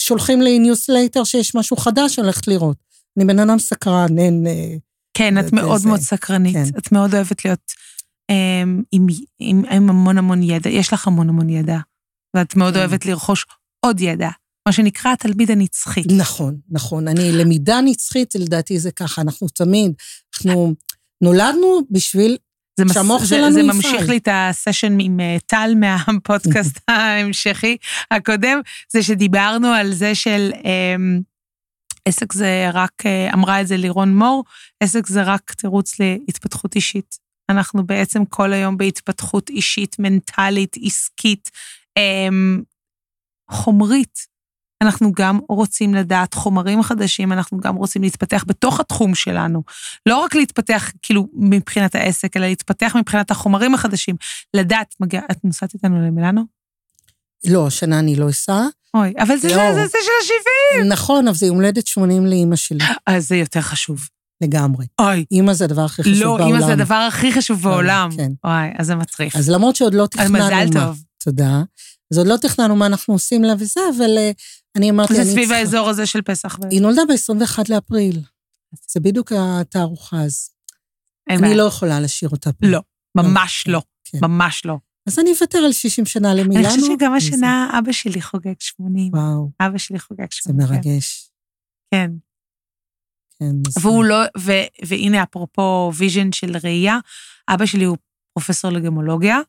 [0.00, 2.76] שולחים לי ניוסלייטר שיש משהו חדש, אני הולכת לראות.
[3.16, 4.46] אני בן אדם סקרן, אין...
[4.46, 4.76] אה,
[5.14, 5.88] כן, את מאוד זה.
[5.88, 6.54] מאוד סקרנית.
[6.54, 6.78] כן.
[6.78, 7.72] את מאוד אוהבת להיות
[8.30, 9.06] עם, עם,
[9.38, 10.70] עם, עם המון המון ידע.
[10.70, 11.78] יש לך המון המון ידע.
[12.34, 12.80] ואת מאוד כן.
[12.80, 13.46] אוהבת לרכוש
[13.86, 14.28] עוד ידע,
[14.68, 16.02] מה שנקרא התלמיד הנצחי.
[16.16, 17.08] נכון, נכון.
[17.08, 19.92] אני, למידה נצחית, לדעתי זה ככה, אנחנו תמיד,
[20.36, 20.74] אנחנו
[21.22, 22.36] נולדנו בשביל
[22.92, 23.52] שהמוח שלנו יפעל.
[23.52, 27.76] זה ממשיך לי את הסשן עם אה, טל מהפודקאסט ההמשכי
[28.10, 28.60] הקודם,
[28.92, 30.50] זה שדיברנו על זה של...
[30.64, 31.20] אמ,
[32.08, 34.44] עסק זה רק, אה, אמרה את זה לירון מור,
[34.80, 37.16] עסק זה רק תירוץ להתפתחות אישית.
[37.50, 41.50] אנחנו בעצם כל היום בהתפתחות אישית, מנטלית, עסקית,
[43.50, 44.34] חומרית.
[44.82, 49.62] אנחנו גם רוצים לדעת חומרים חדשים, אנחנו גם רוצים להתפתח בתוך התחום שלנו.
[50.06, 54.16] לא רק להתפתח כאילו מבחינת העסק, אלא להתפתח מבחינת החומרים החדשים.
[54.54, 56.42] לדעת, מגיע, את נוסעת איתנו למילאנו?
[57.46, 58.66] לא, השנה אני לא אסע.
[58.94, 59.54] אוי, אבל זה, לא.
[59.54, 60.84] זה, זה, זה של ה-70.
[60.84, 62.84] נכון, אבל זה יום הולדת 80 לאימא שלי.
[63.06, 64.08] אז זה יותר חשוב.
[64.40, 64.86] לגמרי.
[65.00, 65.24] אוי.
[65.30, 66.50] אימא זה הדבר הכי חשוב לא, בעולם.
[66.50, 68.10] לא, אימא זה הדבר הכי חשוב בעולם.
[68.16, 68.32] כן.
[68.44, 69.36] אוי, אז זה מצריך.
[69.36, 70.46] אז למרות שעוד לא תכננו מה.
[70.46, 71.02] מזל טוב.
[71.24, 71.62] תודה.
[72.12, 74.34] אז עוד לא תכננו מה אנחנו עושים לה וזה, אבל uh,
[74.76, 76.58] אני אמרתי, זה סביב האזור הזה של פסח.
[76.70, 78.20] היא נולדה ב-21 לאפריל.
[78.90, 80.50] זה בדיוק התערוכה אז.
[81.30, 82.66] אני לא יכולה להשאיר אותה פה.
[82.66, 82.80] לא,
[83.16, 83.82] ממש לא.
[84.04, 84.18] כן.
[84.22, 84.78] ממש לא.
[85.08, 86.68] אז אני אוותר על 60 שנה למילאנו.
[86.68, 89.12] אני חושבת שגם השנה אבא שלי חוגג 80.
[89.12, 89.50] וואו.
[89.60, 90.60] אבא שלי חוגג 80.
[90.60, 91.30] זה מרגש.
[91.90, 92.10] כן.
[93.38, 93.80] כן.
[93.82, 94.16] והוא לא,
[94.86, 96.98] והנה אפרופו vision של ראייה,
[97.48, 97.96] אבא שלי הוא
[98.34, 99.42] פרופסור לגמולוגיה, אה,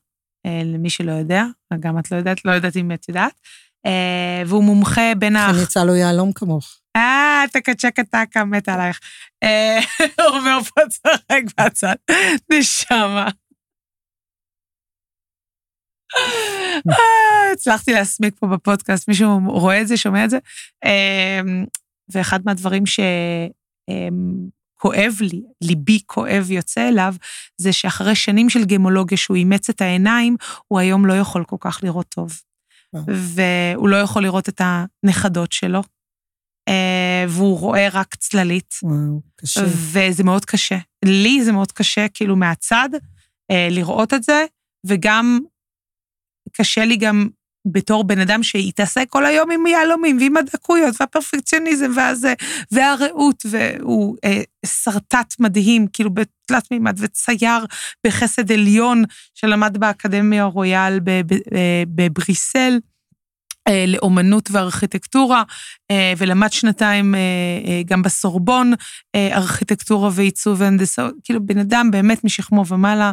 [0.64, 1.44] למי שלא יודע,
[1.80, 3.40] גם את לא יודעת, לא יודעת אם את יודעת,
[3.86, 5.50] אה, והוא מומחה בין ה...
[5.50, 6.78] אני יצא לו יהלום כמוך.
[6.96, 9.00] אה, טקה צ'קה טקה, מתה עלייך.
[9.42, 9.78] אה,
[10.28, 11.94] הוא אומר פה צוחק בצד,
[12.52, 13.28] נשמה.
[17.52, 20.38] הצלחתי להסמיק פה בפודקאסט, מישהו רואה את זה, שומע את זה.
[22.12, 23.00] ואחד מהדברים ש...
[24.78, 27.14] כואב לי, ליבי כואב יוצא אליו,
[27.60, 30.36] זה שאחרי שנים של גמולוגיה שהוא אימץ את העיניים,
[30.68, 32.40] הוא היום לא יכול כל כך לראות טוב.
[32.94, 33.00] אה.
[33.06, 35.82] והוא לא יכול לראות את הנכדות שלו,
[36.68, 38.74] אה, והוא רואה רק צללית.
[38.82, 39.60] וואו, קשה.
[39.64, 40.78] וזה מאוד קשה.
[41.04, 42.88] לי זה מאוד קשה, כאילו, מהצד,
[43.50, 44.44] אה, לראות את זה,
[44.86, 45.40] וגם
[46.52, 47.28] קשה לי גם
[47.72, 52.34] בתור בן אדם שהתעסק כל היום עם יהלומים ועם הדקויות והפרפקציוניזם והזה,
[52.72, 57.66] והרעות, והוא אה, שרטט מדהים, כאילו בתלת מימד, וצייר
[58.06, 61.00] בחסד עליון שלמד באקדמיה רויאל
[61.54, 62.78] אה, בבריסל.
[63.68, 65.42] אה, לאומנות וארכיטקטורה,
[65.90, 67.20] אה, ולמד שנתיים אה,
[67.66, 68.72] אה, גם בסורבון,
[69.14, 73.12] אה, ארכיטקטורה ועיצוב והנדסה, כאילו בן אדם באמת משכמו ומעלה, אה,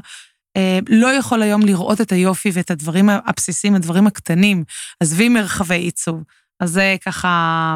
[0.89, 4.63] לא יכול היום לראות את היופי ואת הדברים הבסיסיים, הדברים הקטנים,
[4.99, 6.23] עזבי מרחבי עיצוב.
[6.59, 7.75] אז זה ככה,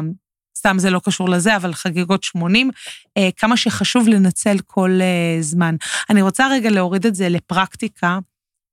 [0.58, 2.70] סתם זה לא קשור לזה, אבל חגיגות 80,
[3.16, 5.76] אה, כמה שחשוב לנצל כל אה, זמן.
[6.10, 8.18] אני רוצה רגע להוריד את זה לפרקטיקה.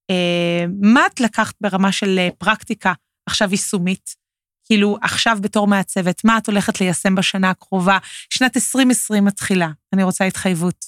[0.09, 2.93] אה, מה את לקחת ברמה של אה, פרקטיקה
[3.25, 4.25] עכשיו יישומית?
[4.67, 7.97] כאילו, עכשיו בתור מעצבת, מה את הולכת ליישם בשנה הקרובה?
[8.29, 10.85] שנת 2020 מתחילה, אני רוצה התחייבות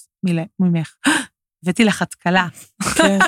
[0.60, 0.94] ממך.
[1.62, 2.48] הבאתי לך התקלה.
[2.96, 3.18] כן.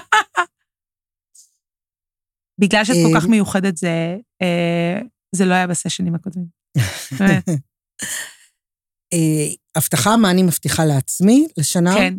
[2.60, 5.00] בגלל שאת כל אה, כך מיוחדת, זה, אה,
[5.34, 6.46] זה לא היה בסשנים הקודמים.
[7.18, 7.48] באמת,
[9.12, 11.94] אה, הבטחה, מה אני מבטיחה לעצמי לשנה?
[11.94, 12.14] כן.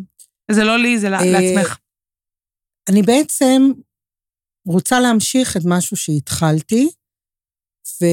[0.50, 1.78] זה לא לי, זה לעצמך.
[2.88, 3.62] אני בעצם
[4.66, 6.90] רוצה להמשיך את משהו שהתחלתי,
[8.02, 8.06] ו...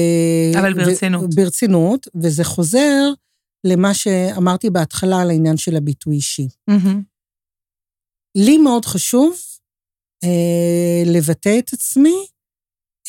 [0.60, 1.22] אבל ברצינות.
[1.24, 1.36] ו...
[1.36, 3.12] ברצינות, וזה חוזר
[3.66, 6.48] למה שאמרתי בהתחלה על העניין של הביטוי אישי.
[6.68, 7.09] מהמם.
[8.34, 9.36] לי מאוד חשוב
[10.24, 12.26] אה, לבטא את עצמי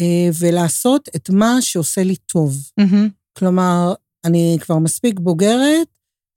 [0.02, 2.58] אה, ולעשות את מה שעושה לי טוב.
[2.78, 3.10] מהמם.
[3.38, 3.94] כלומר,
[4.26, 5.88] אני כבר מספיק בוגרת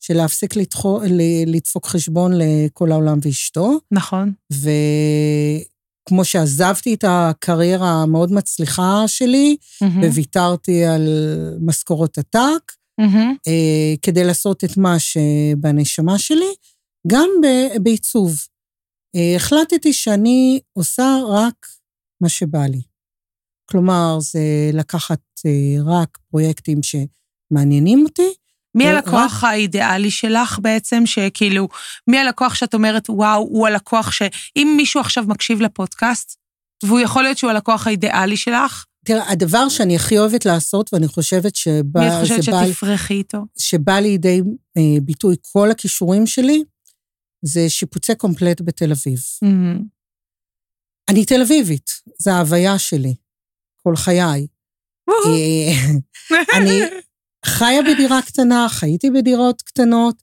[0.00, 1.00] של להפסיק לדחו,
[1.46, 4.32] לדפוק חשבון לכל העולם ואשתו, נכון.
[4.52, 10.04] וכמו שעזבתי את הקריירה המאוד מצליחה שלי, מהמם.
[10.04, 11.08] וויתרתי על
[11.60, 13.36] משכורות עתק, מהמם.
[13.48, 16.54] אה, כדי לעשות את מה שבנשמה שלי,
[17.06, 18.46] גם ב- בעיצוב.
[19.16, 21.66] אה, החלטתי שאני עושה רק
[22.20, 22.82] מה שבא לי.
[23.70, 24.40] כלומר, זה
[24.72, 28.32] לקחת אה, רק פרויקטים שמעניינים אותי.
[28.74, 31.68] מי רק- הלקוח האידיאלי שלך בעצם, שכאילו,
[32.06, 36.36] מי הלקוח שאת אומרת, וואו, הוא הלקוח שאם מישהו עכשיו מקשיב לפודקאסט,
[36.84, 41.56] והוא יכול להיות שהוא הלקוח האידיאלי שלך, תראה, הדבר שאני הכי אוהבת לעשות, ואני חושבת
[41.56, 43.38] שבא, מי את חושבת שתפרחי איתו?
[43.58, 44.40] שבא לידי
[44.76, 46.64] אה, ביטוי כל הכישורים שלי,
[47.46, 49.18] זה שיפוצי קומפלט בתל אביב.
[49.42, 49.84] מהמם.
[51.10, 53.14] אני תל אביבית, זו ההוויה שלי,
[53.82, 54.46] כל חיי.
[55.08, 55.72] אה,
[56.58, 56.80] אני
[57.46, 60.22] חיה בדירה קטנה, חייתי בדירות קטנות.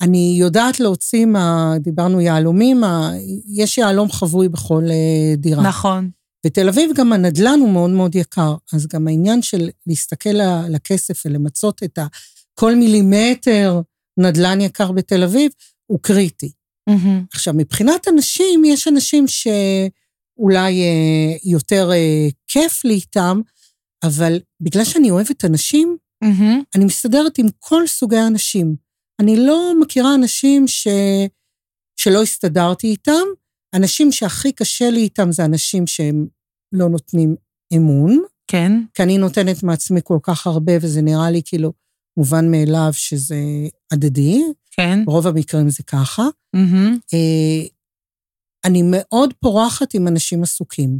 [0.00, 3.12] אני יודעת להוציא מה, דיברנו יהלומים, ה-
[3.54, 5.62] יש יהלום חבוי בכל אה, דירה.
[5.62, 6.10] נכון.
[6.46, 11.22] בתל אביב גם הנדלן הוא מאוד מאוד יקר, אז גם העניין של להסתכל ל- לכסף
[11.26, 12.06] ולמצות את ה...
[12.54, 13.80] כל מילימטר
[14.18, 15.50] נדלן יקר בתל אביב,
[15.90, 16.52] הוא קריטי.
[16.88, 17.24] מהמם.
[17.32, 23.40] עכשיו, מבחינת אנשים, יש אנשים שאולי אה, יותר אה, כיף לי איתם,
[24.04, 26.62] אבל בגלל שאני אוהבת אנשים, מהמם.
[26.74, 28.76] אני מסתדרת עם כל סוגי האנשים.
[29.20, 30.88] אני לא מכירה אנשים ש...
[32.00, 33.24] שלא הסתדרתי איתם.
[33.74, 36.26] אנשים שהכי קשה לי איתם זה אנשים שהם
[36.72, 37.36] לא נותנים
[37.76, 38.72] אמון, כן.
[38.94, 41.72] כי אני נותנת מעצמי כל כך הרבה, וזה נראה לי כאילו
[42.16, 43.36] מובן מאליו שזה
[43.92, 44.42] הדדי.
[44.78, 45.04] כן.
[45.04, 46.22] ברוב המקרים זה ככה.
[47.14, 47.66] אה,
[48.64, 50.98] אני מאוד פורחת עם אנשים עסוקים.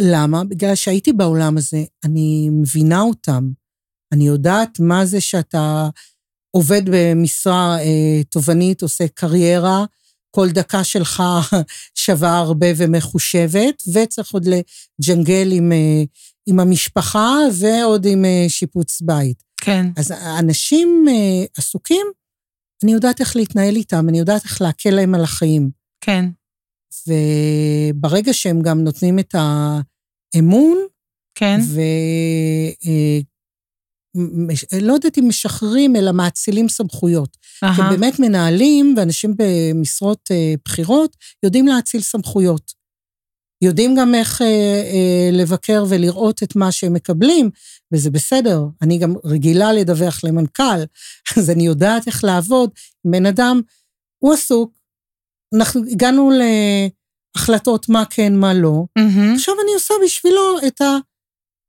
[0.00, 0.44] למה?
[0.44, 3.50] בגלל שהייתי בעולם הזה, אני מבינה אותם.
[4.12, 5.88] אני יודעת מה זה שאתה
[6.50, 9.84] עובד במשרה אה, תובענית, עושה קריירה,
[10.30, 11.22] כל דקה שלך
[12.04, 16.02] שווה הרבה ומחושבת, וצריך עוד לג'נגל עם, אה,
[16.46, 19.42] עם המשפחה ועוד עם אה, שיפוץ בית.
[19.60, 19.86] כן.
[19.96, 22.06] אז האנשים אה, עסוקים,
[22.84, 25.70] אני יודעת איך להתנהל איתם, אני יודעת איך להקל להם על החיים.
[26.00, 26.24] כן.
[27.06, 29.34] וברגע שהם גם נותנים את
[30.34, 30.78] האמון,
[31.34, 31.58] כן.
[31.74, 31.80] ו...
[32.86, 33.20] אה,
[34.80, 37.36] לא יודעת אם משחררים, אלא מאצילים סמכויות.
[37.60, 37.90] כי אהה.
[37.90, 42.77] באמת מנהלים ואנשים במשרות אה, בכירות יודעים להאציל סמכויות.
[43.62, 47.50] יודעים גם איך אה, אה, לבקר ולראות את מה שהם מקבלים,
[47.92, 48.62] וזה בסדר.
[48.82, 50.80] אני גם רגילה לדווח למנכ"ל,
[51.38, 52.70] אז אני יודעת איך לעבוד
[53.04, 53.60] בן אדם,
[54.18, 54.78] הוא עסוק,
[55.54, 56.30] אנחנו הגענו
[57.34, 59.34] להחלטות מה כן, מה לא, מהמם.
[59.34, 60.96] עכשיו אני עושה בשבילו את, ה,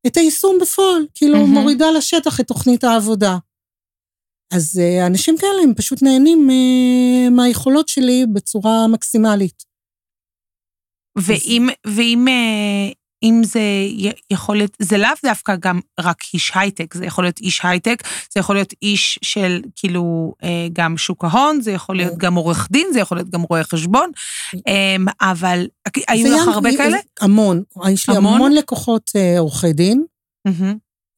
[0.07, 1.53] את היישום בפועל, כאילו מהמם.
[1.53, 3.37] מורידה לשטח את תוכנית העבודה.
[4.53, 9.68] אז אה, אנשים כאלה, הם פשוט נהנים אה, מהיכולות שלי בצורה מקסימלית.
[11.21, 12.91] ואם, ואם אה,
[13.23, 13.61] אם זה
[14.31, 18.03] יכול להיות, זה לאו דווקא גם רק איש הייטק, זה יכול להיות איש הייטק,
[18.33, 20.33] זה יכול להיות איש של כאילו
[20.73, 24.11] גם שוק ההון, זה יכול להיות גם עורך דין, זה יכול להיות גם רואה חשבון,
[24.67, 25.67] אמ, אבל
[26.07, 26.97] היו לך הרבה כאלה?
[27.21, 28.51] המון, יש לי המון?
[28.51, 30.03] לקוחות עורכי דין.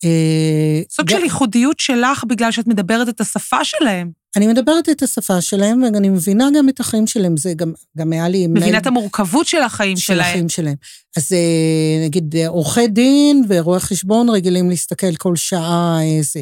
[0.04, 4.12] אה, סוג של ייחודיות שלך בגלל שאת מדברת את השפה שלהם.
[4.36, 7.38] אני מדברת את השפה שלהם, ואני מבינה גם את החיים שלהם.
[7.38, 8.48] זה גם, גם היה לי...
[8.48, 10.24] מבינה את המורכבות של החיים של שלהם.
[10.24, 10.76] של החיים שלהם.
[11.18, 16.40] אז אה, נגיד, עורכי דין ורואי חשבון רגילים להסתכל כל שעה איזה.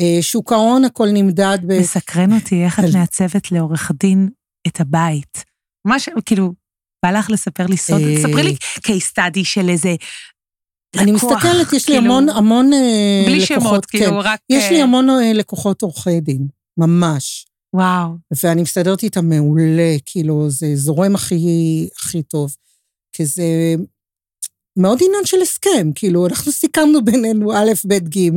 [0.00, 1.80] אה, שוק ההון, הכל נמדד ב...
[1.80, 4.28] מסקרן אותי איך את מעצבת לעורך דין
[4.66, 5.44] את הבית.
[5.84, 6.52] ממש, כאילו,
[7.04, 8.00] בא לך לספר לי סוד?
[8.22, 9.94] ספרי לי case study של איזה
[10.98, 13.26] אני מסתכלת, יש לי כאילו, המון, המון לקוחות.
[13.26, 13.98] בלי שמות, כן.
[13.98, 14.40] כאילו, רק...
[14.50, 16.46] יש לי המון לקוחות עורכי דין,
[16.78, 17.46] ממש.
[17.74, 18.08] וואו.
[18.42, 22.54] ואני מסתדרת איתם מעולה, כאילו, זה זורם הכי, הכי טוב.
[23.12, 23.44] כי זה
[24.78, 28.30] מאוד עניין של הסכם, כאילו, אנחנו סיכמנו בינינו א', ב', ג',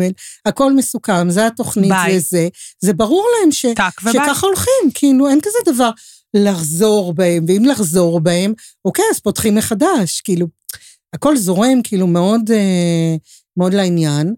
[0.46, 2.20] הכל מסוכם, זה התוכנית, ביי.
[2.20, 2.48] זה זה.
[2.80, 3.66] זה ברור להם ש,
[4.12, 5.90] שככה הולכים, כאילו, אין כזה דבר
[6.34, 8.54] לחזור בהם, ואם לחזור בהם,
[8.86, 10.48] אוקיי, אז פותחים מחדש, כאילו.
[11.14, 13.16] הכל זורם כאילו מאוד, אה,
[13.58, 14.34] מאוד לעניין.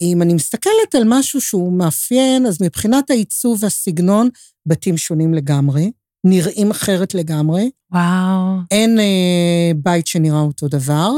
[0.00, 4.28] אם אני מסתכלת על משהו שהוא מאפיין, אז מבחינת העיצוב והסגנון,
[4.66, 5.90] בתים שונים לגמרי,
[6.24, 7.70] נראים אחרת לגמרי.
[7.92, 8.58] וואו.
[8.70, 11.10] אין אה, בית שנראה אותו דבר.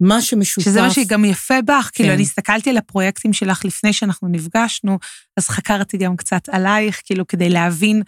[0.00, 0.64] מה שמשותף...
[0.64, 1.90] שזה מה שגם יפה בך, כאילו, כן.
[1.92, 4.98] כאילו, אני הסתכלתי על הפרויקטים שלך לפני שאנחנו נפגשנו,
[5.36, 8.02] אז חקרתי גם קצת עלייך, כאילו, כדי להבין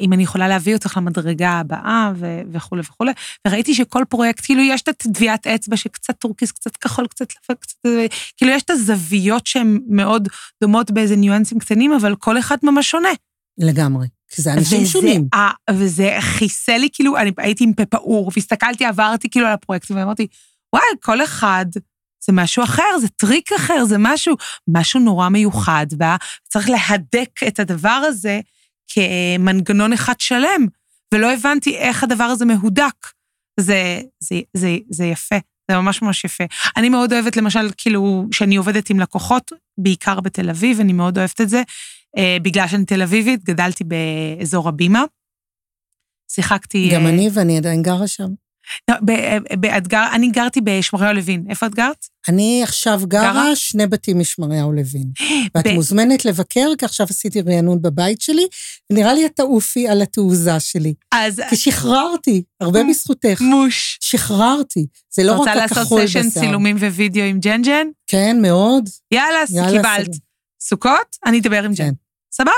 [0.00, 2.12] אם אני יכולה להביא אותך למדרגה הבאה
[2.52, 3.12] וכולי וכולי.
[3.46, 7.76] וראיתי שכל פרויקט, כאילו יש את הטביעת אצבע שקצת טורקיס, קצת כחול, קצת לבן, קצת...
[8.36, 10.28] כאילו יש את הזוויות שהן מאוד
[10.62, 13.08] דומות באיזה ניואנסים קטנים, אבל כל אחד ממש שונה.
[13.58, 14.06] לגמרי.
[14.28, 15.28] כי זה אנשים וזה, שונים.
[15.34, 19.96] 아, וזה חיסל לי, כאילו, אני הייתי עם פה פעור, והסתכלתי, עברתי כאילו על הפרויקטים,
[19.96, 20.26] ואמרתי,
[20.72, 21.66] וואי, כל אחד
[22.26, 24.36] זה משהו אחר, זה טריק אחר, זה משהו,
[24.68, 28.40] משהו נורא מיוחד, וצריך להדק את הדבר הזה.
[28.92, 30.66] כמנגנון אחד שלם,
[31.14, 33.06] ולא הבנתי איך הדבר הזה מהודק.
[33.60, 35.36] זה, זה, זה, זה יפה,
[35.70, 36.44] זה ממש ממש יפה.
[36.76, 41.40] אני מאוד אוהבת, למשל, כאילו, שאני עובדת עם לקוחות, בעיקר בתל אביב, אני מאוד אוהבת
[41.40, 41.62] את זה.
[42.18, 45.04] אה, בגלל שאני תל אביבית, גדלתי באזור הבימה.
[46.30, 46.90] שיחקתי...
[46.92, 48.28] גם אה, אני, ואני עדיין גרה שם.
[48.90, 48.96] לא,
[49.60, 51.44] באתגר, אני גרתי בשמריהו לוין.
[51.50, 52.06] איפה את גרת?
[52.28, 53.56] אני עכשיו גרה, גרה?
[53.56, 55.10] שני בתים משמריהו לוין.
[55.54, 55.74] ואת ב...
[55.74, 58.46] מוזמנת לבקר, כי עכשיו עשיתי רענון בבית שלי,
[58.90, 60.94] ונראה לי את תעופי על התעוזה שלי.
[61.12, 61.40] אז...
[61.50, 63.40] כי שחררתי, הרבה בזכותך.
[63.40, 63.98] מוש.
[64.00, 64.86] שחררתי.
[65.14, 66.22] זה לא רק הכחול בשיער.
[66.22, 67.86] רוצה לעשות סשן צילומים ווידאו עם ג'ן-ג'ן?
[68.06, 68.88] כן, מאוד.
[69.10, 70.06] יאללה, יאללה קיבלת.
[70.06, 70.18] סבב.
[70.60, 71.16] סוכות?
[71.26, 71.84] אני אדבר עם כן.
[71.84, 71.92] ג'ן.
[72.32, 72.50] סבבה,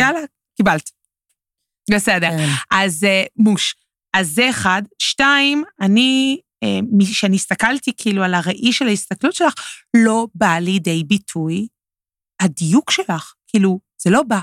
[0.00, 0.20] יאללה,
[0.56, 0.90] קיבלת.
[1.90, 2.30] בסדר.
[2.30, 2.48] כן.
[2.70, 3.74] אז uh, מוש.
[4.18, 4.82] אז זה אחד.
[4.98, 6.40] שתיים, אני,
[7.10, 9.54] כשאני אה, הסתכלתי כאילו על הראי של ההסתכלות שלך,
[9.96, 11.66] לא בא לידי ביטוי
[12.42, 13.34] הדיוק שלך.
[13.46, 14.40] כאילו, זה לא בא.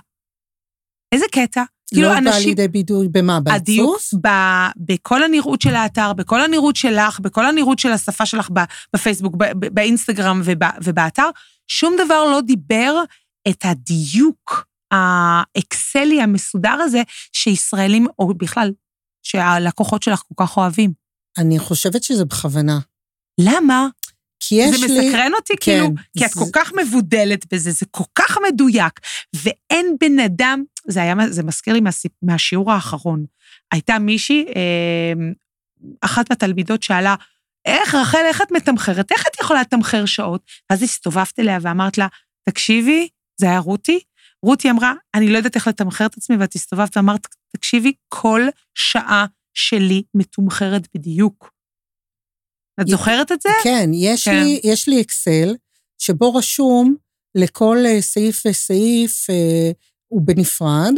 [1.12, 1.64] איזה קטע.
[1.88, 2.32] כאילו, לא אנשים...
[2.32, 3.40] בא לידי ביטוי במה?
[3.40, 3.62] בעיצוב?
[3.62, 4.30] הדיוק, ב,
[4.78, 8.50] בכל הנראות של האתר, בכל הנראות שלך, בכל הנראות של השפה שלך
[8.94, 10.42] בפייסבוק, באינסטגרם
[10.84, 11.30] ובאתר,
[11.68, 13.04] שום דבר לא דיבר
[13.48, 17.02] את הדיוק האקסלי המסודר הזה
[17.34, 18.72] שישראלים, או בכלל
[19.26, 20.92] שהלקוחות שלך כל כך אוהבים?
[21.38, 22.80] אני חושבת שזה בכוונה.
[23.40, 23.88] למה?
[24.40, 24.88] כי יש לי...
[24.88, 26.40] זה מסקרן אותי, כן, כאילו, כי את זה...
[26.40, 29.00] כל כך מבודלת בזה, זה כל כך מדויק,
[29.36, 33.26] ואין בן אדם, זה היה, זה מזכיר לי מהסיפ, מהשיעור האחרון.
[33.72, 35.14] הייתה מישהי, אה,
[36.02, 37.16] אחת מהתלמידות שאלה,
[37.66, 39.12] איך, רחל, איך את מתמחרת?
[39.12, 40.42] איך את יכולה לתמחר שעות?
[40.70, 42.08] ואז הסתובבת אליה ואמרת לה,
[42.50, 43.08] תקשיבי,
[43.38, 44.00] זה היה רותי,
[44.46, 48.42] רותי אמרה, אני לא יודעת איך לתמחר את עצמי, ואת הסתובבת ואמרת, תקשיבי, כל
[48.76, 51.52] שעה שלי מתומחרת בדיוק.
[52.82, 53.50] את זוכרת את זה?
[53.64, 54.44] כן, יש, כן.
[54.44, 55.56] לי, יש לי אקסל
[55.98, 56.96] שבו רשום
[57.36, 59.72] לכל אה, סעיף וסעיף, אה,
[60.08, 60.94] הוא בנפרד,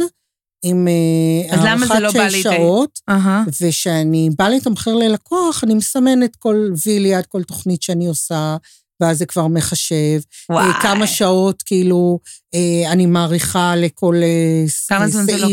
[0.64, 3.50] עם אה, הערכת לא שש שעות, uh-huh.
[3.62, 8.56] וכשאני באה לתמחר ללקוח, אני מסמנת כל וי ליד כל תוכנית שאני עושה,
[9.00, 10.20] ואז זה כבר מחשב.
[10.50, 10.72] וואי.
[10.82, 12.18] כמה שעות, כאילו,
[12.90, 14.14] אני מעריכה לכל
[14.88, 15.26] כמה סעיף.
[15.26, 15.48] זה לא...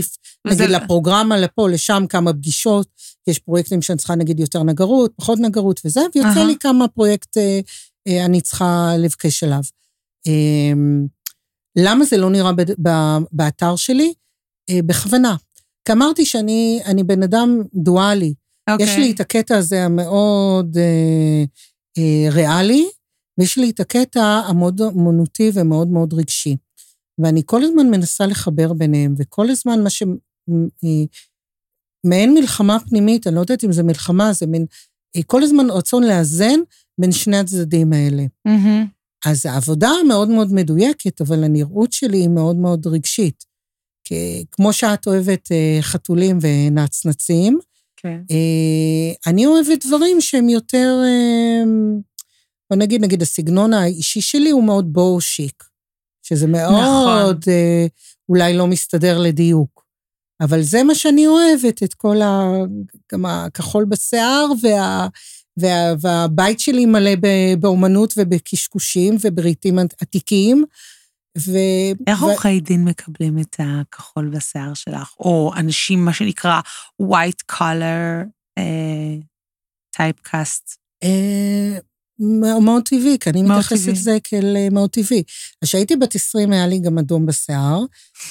[0.45, 0.67] נגיד זה...
[0.67, 2.87] לפרוגרמה, לפה, לשם, כמה פגישות.
[3.27, 6.45] יש פרויקטים שאני צריכה, נגיד, יותר נגרות, פחות נגרות וזה, ויוצא uh-huh.
[6.45, 7.59] לי כמה פרויקט אה,
[8.07, 9.61] אה, אני צריכה לבקש עליו.
[10.27, 10.73] אה,
[11.75, 12.51] למה זה לא נראה
[13.31, 14.13] באתר שלי?
[14.69, 15.35] אה, בכוונה.
[15.85, 18.33] כי אמרתי שאני בן אדם דואלי.
[18.69, 18.83] Okay.
[18.83, 19.03] יש אוקיי.
[19.03, 21.43] לי את הקטע הזה המאוד אה,
[21.97, 22.89] אה, ריאלי,
[23.37, 26.57] ויש לי את הקטע המאוד אמנותי ומאוד מאוד רגשי.
[27.17, 30.03] ואני כל הזמן מנסה לחבר ביניהם, וכל הזמן מה ש...
[32.05, 34.65] מעין מלחמה פנימית, אני לא יודעת אם זה מלחמה, זה מין...
[35.25, 36.59] כל הזמן רצון לאזן
[37.01, 38.23] בין שני הצדדים האלה.
[38.47, 38.87] Mm-hmm.
[39.25, 43.45] אז העבודה מאוד מאוד מדויקת, אבל הנראות שלי היא מאוד מאוד רגשית.
[44.03, 47.59] כי כמו שאת אוהבת אה, חתולים ונצנצים,
[47.97, 48.21] כן.
[48.31, 50.99] אה, אני אוהבת דברים שהם יותר,
[52.71, 55.63] אה, בוא נגיד, נגיד, הסגנון האישי שלי הוא מאוד בואו שיק,
[56.23, 57.39] שזה מאוד נכון.
[58.29, 59.85] אולי לא מסתדר לדיוק.
[60.41, 62.51] אבל זה מה שאני אוהבת, את כל ה...
[63.11, 65.07] גם הכחול בשיער וה...
[65.57, 67.11] וה, והבית שלי מלא
[67.59, 70.63] באומנות ובקשקושים ובריתים עתיקים.
[71.37, 71.51] ו...
[72.07, 75.13] איך עורכי דין מקבלים את הכחול בשיער שלך?
[75.19, 76.61] או אנשים, מה שנקרא
[77.01, 78.25] white color
[78.59, 79.23] uh,
[79.97, 80.75] typecast?
[81.03, 81.79] Uh,
[82.19, 85.23] מאוד טבעי, כי אני מתייחסת לזה כאל אה, מאוד טבעי.
[85.61, 87.79] אז כשהייתי בת 20 היה לי גם אדום בשיער,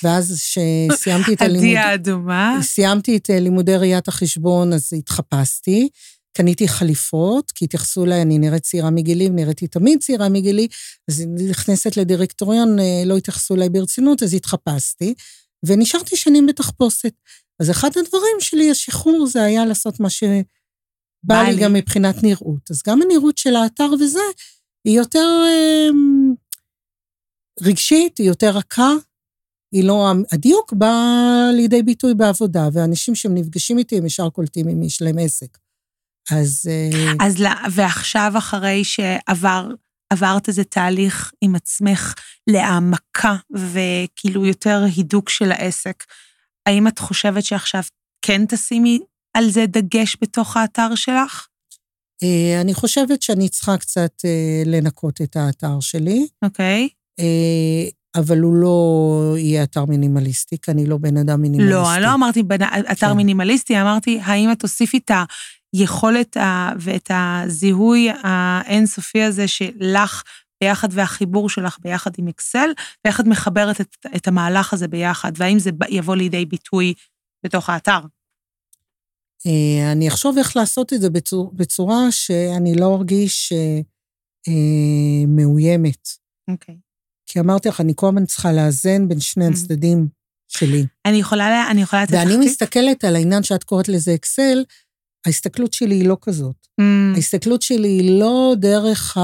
[0.03, 1.65] ואז כשסיימתי את הלימוד...
[1.65, 2.59] עדי האדומה.
[2.63, 5.89] סיימתי את לימודי ראיית החשבון, אז התחפשתי.
[6.37, 10.69] קניתי חליפות, כי התייחסו אליי, אני נראית צעירה מגילי, נראיתי תמיד צעירה מגילי,
[11.11, 15.15] אז נכנסת לדירקטוריון, אה, לא התייחסו אליי ברצינות, אז התחפשתי,
[15.67, 17.13] ונשארתי שנים בתחפושת.
[17.61, 20.11] אז אחד הדברים שלי, השחרור, זה היה לעשות מה
[21.25, 22.71] שבא לי גם מבחינת נראות.
[22.71, 24.19] אז גם הנראות של האתר וזה,
[24.85, 25.89] היא יותר אה,
[27.63, 28.93] רגשית, היא יותר רכה,
[29.73, 30.13] היא לא...
[30.33, 30.95] הדיוק בא
[31.53, 35.59] לידי ביטוי בעבודה, ואנשים שהם נפגשים איתי, הם ישר קולטים אם יש להם עסק.
[36.31, 36.71] אז...
[36.71, 42.15] אה, אז ועכשיו, אחרי שעברת איזה תהליך עם עצמך
[42.47, 46.05] להעמקה וכאילו יותר הידוק של העסק,
[46.67, 47.83] האם את חושבת שעכשיו
[48.23, 49.01] כן תשימי
[49.35, 51.47] על זה דגש בתוך האתר שלך?
[52.23, 56.27] אה, אני חושבת שאני צריכה קצת אה, לנקות את האתר שלי.
[56.45, 56.89] אוקיי.
[57.21, 57.25] Okay.
[58.17, 61.75] אבל הוא לא יהיה אתר מינימליסטי, כי אני לא בן אדם מינימליסטי.
[61.75, 62.43] לא, אני לא אמרתי
[62.93, 63.13] אתר כן.
[63.13, 65.11] מינימליסטי, אמרתי, האם את תוסיפי את
[65.73, 66.37] היכולת
[66.79, 70.23] ואת הזיהוי האינסופי הזה שלך
[70.61, 72.71] ביחד והחיבור שלך ביחד עם אקסל,
[73.05, 76.95] ואיך את מחברת את, את המהלך הזה ביחד, והאם זה יבוא לידי ביטוי
[77.45, 78.01] בתוך האתר?
[79.47, 83.53] אה, אני אחשוב איך לעשות את זה בצור, בצורה שאני לא ארגיש
[84.49, 86.09] אה, מאוימת.
[86.51, 86.75] אוקיי.
[86.75, 86.79] Okay.
[87.27, 89.51] כי אמרתי לך, אני כל הזמן צריכה לאזן בין שני mm.
[89.51, 90.09] הצדדים
[90.49, 90.87] שלי.
[91.07, 92.21] אני יכולה, אני יכולה לתת לך...
[92.21, 94.65] ואני מסתכלת על העניין שאת קוראת לזה אקסל,
[95.27, 96.67] ההסתכלות שלי היא לא כזאת.
[96.81, 97.17] Mm.
[97.17, 99.17] ההסתכלות שלי היא לא דרך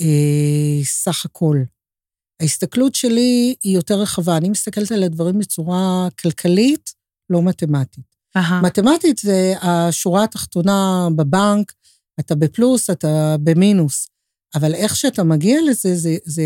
[0.00, 1.58] הסך אה, הכל.
[2.42, 4.36] ההסתכלות שלי היא יותר רחבה.
[4.36, 6.92] אני מסתכלת על הדברים בצורה כלכלית,
[7.30, 8.15] לא מתמטית.
[8.36, 8.62] Uh-huh.
[8.62, 11.72] מתמטית זה השורה התחתונה בבנק,
[12.20, 14.08] אתה בפלוס, אתה במינוס.
[14.54, 16.44] אבל איך שאתה מגיע לזה, זה, זה,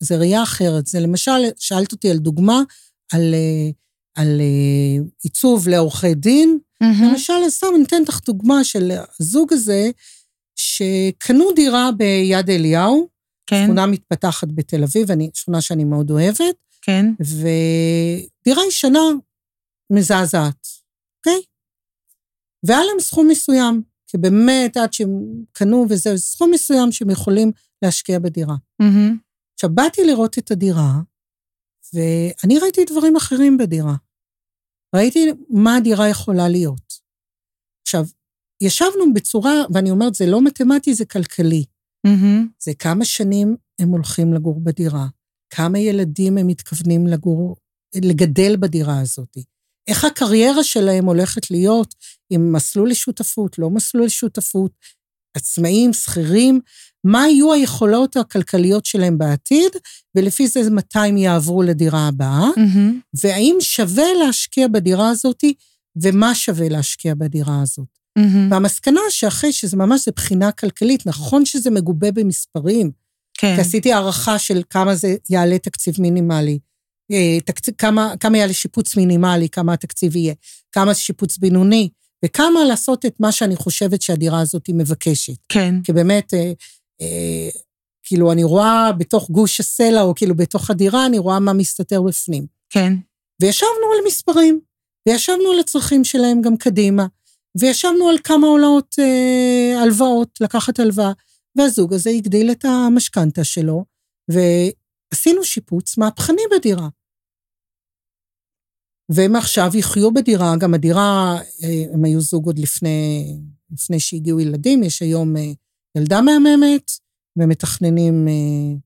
[0.00, 0.86] זה ראייה אחרת.
[0.86, 2.62] זה למשל, שאלת אותי על דוגמה,
[3.12, 3.70] על, אה,
[4.22, 7.04] על אה, עיצוב לעורכי דין, Mm-hmm.
[7.04, 9.90] למשל, סתם אני אתן לך דוגמה של הזוג הזה,
[10.56, 13.08] שקנו דירה ביד אליהו,
[13.46, 13.64] כן.
[13.64, 16.54] שכונה מתפתחת בתל אביב, אני, שכונה שאני מאוד אוהבת.
[16.82, 17.06] כן.
[17.20, 19.00] ודירה ישנה
[19.92, 20.66] מזעזעת,
[21.18, 21.42] אוקיי?
[22.66, 27.52] והיה להם סכום מסוים, כי באמת, עד שהם קנו וזה, סכום מסוים שהם יכולים
[27.82, 28.54] להשקיע בדירה.
[28.82, 29.16] Mm-hmm.
[29.54, 30.92] עכשיו, באתי לראות את הדירה,
[31.94, 33.94] ואני ראיתי דברים אחרים בדירה.
[34.96, 36.92] ראיתי מה הדירה יכולה להיות.
[37.82, 38.04] עכשיו,
[38.60, 41.64] ישבנו בצורה, ואני אומרת, זה לא מתמטי, זה כלכלי.
[42.06, 42.46] Mm-hmm.
[42.62, 45.06] זה כמה שנים הם הולכים לגור בדירה,
[45.50, 47.56] כמה ילדים הם מתכוונים לגור,
[47.94, 49.36] לגדל בדירה הזאת,
[49.88, 51.94] איך הקריירה שלהם הולכת להיות
[52.30, 54.72] עם מסלול לשותפות, לא מסלול לשותפות,
[55.36, 56.60] עצמאים, שכירים,
[57.04, 59.72] מה יהיו היכולות הכלכליות שלהם בעתיד,
[60.14, 63.18] ולפי זה מתי הם יעברו לדירה הבאה, mm-hmm.
[63.22, 65.44] והאם שווה להשקיע בדירה הזאת,
[66.02, 67.88] ומה שווה להשקיע בדירה הזאת.
[68.18, 68.50] Mm-hmm.
[68.50, 72.90] והמסקנה שאחרי שזה ממש זה בחינה כלכלית, נכון שזה מגובה במספרים,
[73.38, 73.54] כן.
[73.54, 76.58] כי עשיתי הערכה של כמה זה יעלה תקציב מינימלי,
[77.44, 80.34] תקציב, כמה, כמה יעלה שיפוץ מינימלי, כמה התקציב יהיה,
[80.72, 81.88] כמה שיפוץ בינוני,
[82.24, 85.36] וכמה לעשות את מה שאני חושבת שהדירה הזאת מבקשת.
[85.48, 85.74] כן.
[85.84, 86.52] כי באמת, אה,
[87.00, 87.48] אה,
[88.02, 92.46] כאילו, אני רואה בתוך גוש הסלע, או כאילו בתוך הדירה, אני רואה מה מסתתר בפנים.
[92.70, 92.92] כן.
[93.42, 94.60] וישבנו על מספרים,
[95.08, 97.06] וישבנו על הצרכים שלהם גם קדימה,
[97.60, 101.12] וישבנו על כמה עולות אה, הלוואות, לקחת הלוואה,
[101.56, 103.84] והזוג הזה הגדיל את המשכנתה שלו,
[104.28, 106.88] ועשינו שיפוץ מהפכני בדירה.
[109.12, 113.36] והם עכשיו יחיו בדירה, גם הדירה, אה, הם היו זוג עוד לפני,
[113.70, 115.52] לפני שהגיעו ילדים, יש היום אה,
[115.96, 116.90] ילדה מהממת,
[117.38, 118.76] ומתכננים אה,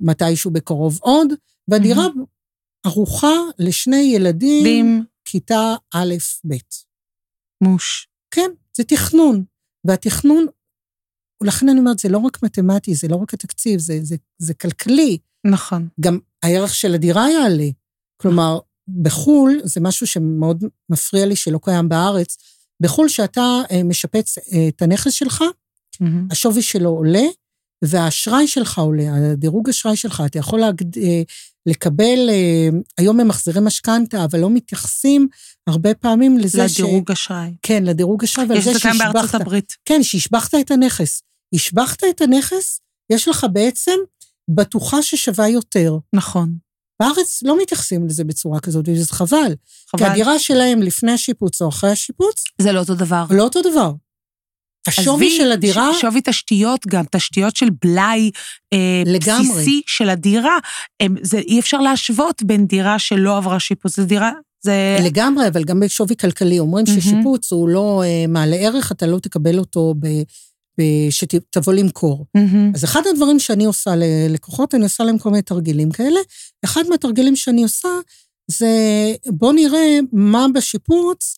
[0.00, 1.28] מתישהו בקרוב עוד,
[1.68, 2.06] והדירה
[2.86, 6.54] ערוכה לשני ילדים, דים, כיתה א'-ב'.
[7.64, 8.08] מוש.
[8.30, 9.44] כן, זה תכנון.
[9.84, 10.46] והתכנון,
[11.42, 15.18] ולכן אני אומרת, זה לא רק מתמטי, זה לא רק התקציב, זה, זה, זה כלכלי.
[15.46, 15.88] נכון.
[16.00, 17.68] גם הערך של הדירה יעלה.
[18.22, 18.58] כלומר,
[19.02, 22.36] בחו"ל, זה משהו שמאוד מפריע לי שלא קיים בארץ,
[22.80, 25.44] בחו"ל, שאתה אה, משפץ אה, את הנכס שלך,
[26.00, 26.28] מהמם.
[26.30, 27.24] השווי שלו עולה,
[27.84, 30.98] והאשראי שלך עולה, הדירוג אשראי שלך, אתה יכול להגד...
[30.98, 31.22] אה,
[31.66, 32.30] לקבל,
[32.98, 35.28] היום הם מחזירי משכנתה, אבל לא מתייחסים
[35.66, 36.80] הרבה פעמים לזה ש...
[36.80, 37.50] לדירוג אשראי.
[37.62, 39.40] כן, לדירוג אשראי, ועל יש זה את זה גם בארצות שהשבחת.
[39.40, 39.76] הברית.
[39.84, 41.22] כן, שהשבחת את הנכס.
[41.54, 42.80] השבחת את הנכס,
[43.12, 43.96] יש לך בעצם
[44.50, 45.98] בטוחה ששווה יותר.
[46.12, 46.54] נכון.
[47.00, 49.54] בארץ לא מתייחסים לזה בצורה כזאת, וזה חבל.
[49.90, 50.06] כי חבל.
[50.06, 53.24] הדירה שלהם לפני השיפוץ או אחרי השיפוץ, זה לא אותו דבר.
[53.30, 53.92] לא אותו דבר.
[54.86, 58.30] השווי של הדירה, שווי תשתיות גם, תשתיות של בלאי
[58.72, 59.48] אה, לגמרי.
[59.48, 60.58] בסיסי של הדירה,
[61.00, 64.32] הם, זה, אי אפשר להשוות בין דירה שלא עברה שיפוץ לדירה,
[64.62, 64.98] זה...
[65.04, 66.58] לגמרי, אבל גם בשווי כלכלי.
[66.58, 67.00] אומרים מהמם.
[67.00, 70.06] ששיפוץ הוא לא אה, מעלה ערך, אתה לא תקבל אותו ב...
[71.10, 72.26] שתבוא למכור.
[72.34, 72.72] מהמם.
[72.74, 76.20] אז אחד הדברים שאני עושה ללקוחות, אני עושה להם כל מיני תרגילים כאלה.
[76.64, 77.88] אחד מהתרגילים שאני עושה
[78.50, 78.68] זה
[79.26, 81.36] בוא נראה מה בשיפוץ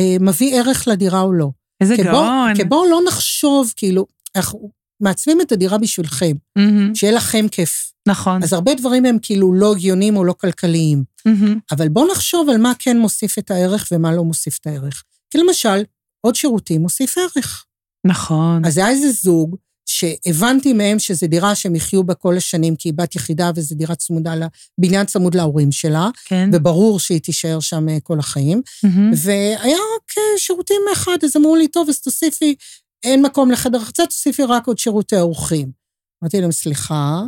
[0.00, 1.48] אה, מביא ערך לדירה או לא.
[1.80, 2.54] איזה כי בוא- גאון.
[2.56, 4.70] כי בואו לא נחשוב, כאילו, אנחנו
[5.02, 6.94] מעצבים את הדירה בשבילכם, מהמם.
[6.94, 7.92] שיהיה לכם כיף.
[8.08, 8.42] נכון.
[8.42, 11.04] אז הרבה דברים הם כאילו לא הגיוניים או לא כלכליים.
[11.26, 11.58] מהמם.
[11.72, 15.02] אבל בואו נחשוב על מה כן מוסיף את הערך ומה לא מוסיף את הערך.
[15.30, 15.82] כי למשל,
[16.20, 17.64] עוד שירותים מוסיף ערך.
[18.06, 18.64] נכון.
[18.64, 19.56] אז היה איזה זוג
[19.90, 23.94] שהבנתי מהם שזו דירה שהם יחיו בה כל השנים, כי היא בת יחידה וזו דירה
[23.94, 24.34] צמודה,
[24.80, 26.50] בניין צמוד להורים שלה, כן.
[26.52, 28.62] וברור שהיא תישאר שם אה, כל החיים.
[28.82, 29.10] מהמם.
[29.16, 32.54] והיה רק אה, שירותים אחד, אז אמרו לי, טוב, אז תוסיפי,
[33.02, 35.70] אין מקום לחדר רחצה, תוסיפי רק עוד שירותי אורחים.
[36.22, 37.22] אמרתי להם, סליחה,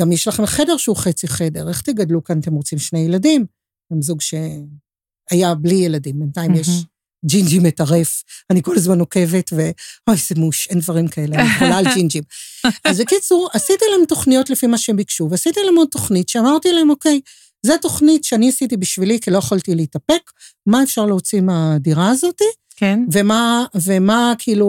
[0.00, 3.46] גם יש לכם חדר שהוא חצי חדר, איך תגדלו כאן, אתם רוצים שני ילדים?
[3.90, 6.82] הם זוג שהיה בלי ילדים, בינתיים יש מהמם.
[7.26, 11.84] ג'ינג'י מטרף, אני כל הזמן עוקבת, ואוי, זה מוש, אין דברים כאלה, אני חולה על
[11.94, 12.22] ג'ינג'ים.
[12.84, 16.90] אז בקיצור, עשיתי להם תוכניות לפי מה שהם ביקשו, ועשיתי להם עוד תוכנית שאמרתי להם,
[16.90, 17.20] אוקיי,
[17.66, 20.30] זו תוכנית שאני עשיתי בשבילי, כי לא יכולתי להתאפק,
[20.66, 22.40] מה אפשר להוציא מהדירה הזאת,
[22.76, 23.00] כן.
[23.12, 24.66] ומה, ומה כאילו,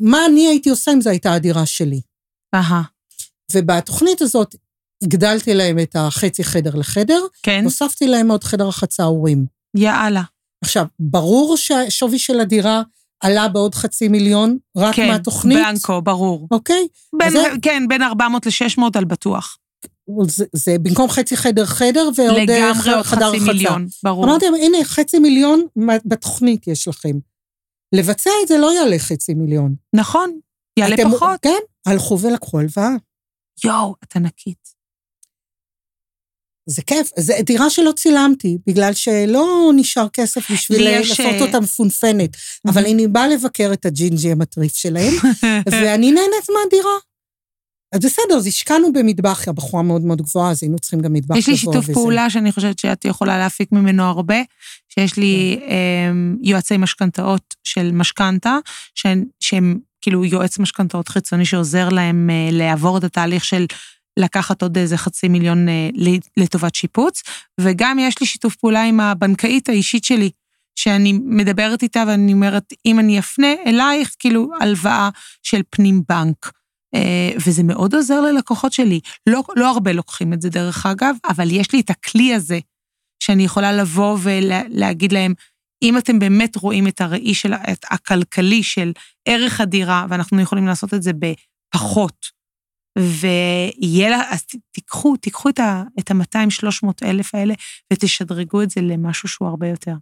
[0.00, 2.00] מה אני הייתי עושה אם זו הייתה הדירה שלי.
[2.54, 2.82] אהה.
[3.52, 4.54] ובתוכנית הזאת
[5.02, 7.64] הגדלתי להם את החצי חדר לחדר, כן.
[7.64, 9.46] הוספתי להם עוד חדר רחצה הורים.
[9.76, 10.22] יאללה.
[10.64, 12.82] עכשיו, ברור שהשווי של הדירה
[13.20, 15.08] עלה בעוד חצי מיליון, רק כן.
[15.08, 15.58] מהתוכנית.
[15.58, 16.48] בלנקו, ברור.
[16.50, 16.88] אוקיי?
[17.18, 19.56] בין, זה- כן, בין 400 ל-600 על בטוח.
[20.26, 23.52] זה, זה במקום חצי חדר חדר ועוד אה, לגמרי עוד חדר חצי רחצה.
[23.52, 24.24] מיליון, ברור.
[24.24, 25.66] אמרתי להם, הנה, חצי מיליון
[26.04, 27.12] בתוכנית יש לכם.
[27.94, 29.74] לבצע את זה לא יעלה חצי מיליון.
[29.92, 30.38] נכון,
[30.78, 31.40] יעלה אתם- פחות.
[31.42, 32.88] כן, הלכו ולקחו הלוואה.
[33.64, 34.75] יואו, את ענקית.
[36.66, 37.10] זה כיף.
[37.18, 42.36] זו דירה שלא צילמתי, בגלל שלא נשאר כסף בשביל לעשות אה, אותה מפונפנת.
[42.66, 45.12] אבל אני באה לבקר את הג'ינג'י המטריף שלהם,
[45.72, 46.96] ואני נהנית מהדירה.
[47.92, 51.48] אז בסדר, אז השקענו במטבח, הבחורה מאוד מאוד גבוהה, אז היינו צריכים גם מטבח יש
[51.48, 51.92] לי גבוה שיתוף וזה.
[51.92, 54.36] פעולה שאני חושבת שאת יכולה להפיק ממנו הרבה,
[54.88, 55.74] שיש לי כן.
[56.10, 58.58] אמ, יועצי משכנתאות של משכנתה,
[58.94, 63.66] שהם, שהם כאילו יועץ משכנתאות חיצוני שעוזר להם אה, לעבור את התהליך של
[64.16, 65.88] לקחת עוד איזה חצי מיליון אה,
[66.36, 67.22] לטובת שיפוץ,
[67.60, 70.30] וגם יש לי שיתוף פעולה עם הבנקאית האישית שלי,
[70.78, 75.08] שאני מדברת איתה ואני אומרת, אם אני אפנה אלייך, כאילו הלוואה
[75.42, 76.50] של פנים בנק.
[76.94, 79.00] אה, וזה מאוד עוזר ללקוחות שלי.
[79.26, 82.58] לא, לא הרבה לוקחים את זה דרך אגב, אבל יש לי את הכלי הזה,
[83.22, 85.34] שאני יכולה לבוא ולהגיד להם,
[85.82, 88.92] אם אתם באמת רואים את הראי של, את הכלכלי של
[89.28, 92.35] ערך הדירה, ואנחנו יכולים לעשות את זה בפחות,
[92.98, 94.42] ויהיה לה, אז
[94.72, 97.54] תיקחו, תיקחו את ה- את ה-200-300 אלף האלה
[97.92, 99.92] ותשדרגו את זה למשהו שהוא הרבה יותר.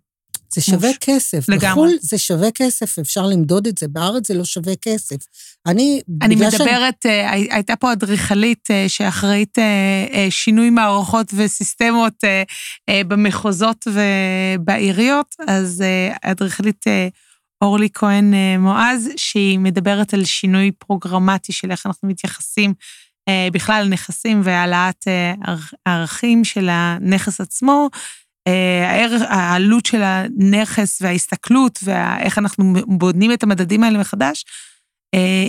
[0.55, 0.97] זה שווה מוש.
[1.01, 1.49] כסף.
[1.49, 1.69] לגמרי.
[1.71, 5.17] בחו"ל זה שווה כסף, אפשר למדוד את זה, בארץ זה לא שווה כסף.
[5.67, 11.27] אני, אני בגלל שאני- מדברת, אה, הי- הייתה פה אדריכלית אה, שאחראית אה, שינוי מערכות
[11.37, 12.15] וסיסטמות
[12.91, 13.87] במחוזות
[14.57, 15.85] ובעיריות, אז
[16.23, 16.85] אדריכלית
[17.65, 22.75] אורלי כהן אה, מועז, שהיא מדברת על שינוי פרוגרמטי של איך אנחנו מתייחסים
[23.29, 27.89] אה, בכלל לנכסים והעלאת אה, ערכ- הערכים של הנכס עצמו.
[28.91, 34.45] הערך, העלות של הנכס וההסתכלות ואיך אנחנו בונים את המדדים האלה מחדש,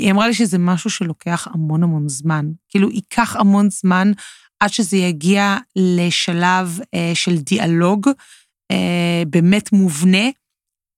[0.01, 2.45] היא אמרה לי שזה משהו שלוקח המון המון זמן.
[2.70, 4.11] כאילו, ייקח המון זמן
[4.59, 6.80] עד שזה יגיע לשלב
[7.13, 8.09] של דיאלוג
[9.28, 10.28] באמת מובנה,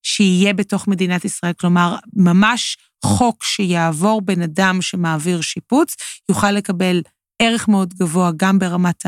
[0.08, 1.54] שיהיה בתוך מדינת ישראל.
[1.54, 5.96] כלומר, ממש חוק שיעבור בן אדם שמעביר שיפוץ,
[6.30, 7.02] יוכל לקבל
[7.42, 9.04] ערך מאוד גבוה גם ברמת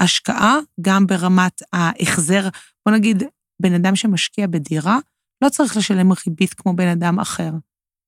[0.00, 2.48] ההשקעה, גם ברמת ההחזר.
[2.86, 3.22] בוא נגיד,
[3.62, 4.98] בן אדם שמשקיע בדירה,
[5.44, 7.50] לא צריך לשלם ריבית כמו בן אדם אחר.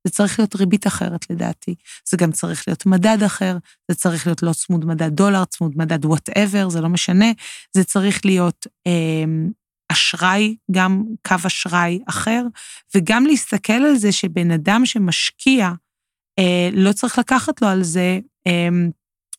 [0.06, 1.74] זה צריך להיות ריבית אחרת לדעתי.
[2.08, 3.56] זה גם צריך להיות מדד אחר,
[3.90, 7.32] זה צריך להיות לא צמוד מדד דולר, צמוד מדד whatever, זה לא משנה.
[7.76, 9.24] זה צריך להיות אה,
[9.92, 12.42] אשראי, גם קו אשראי אחר,
[12.94, 15.70] וגם להסתכל על זה שבן אדם שמשקיע,
[16.38, 18.68] אה, לא צריך לקחת לו על זה אה,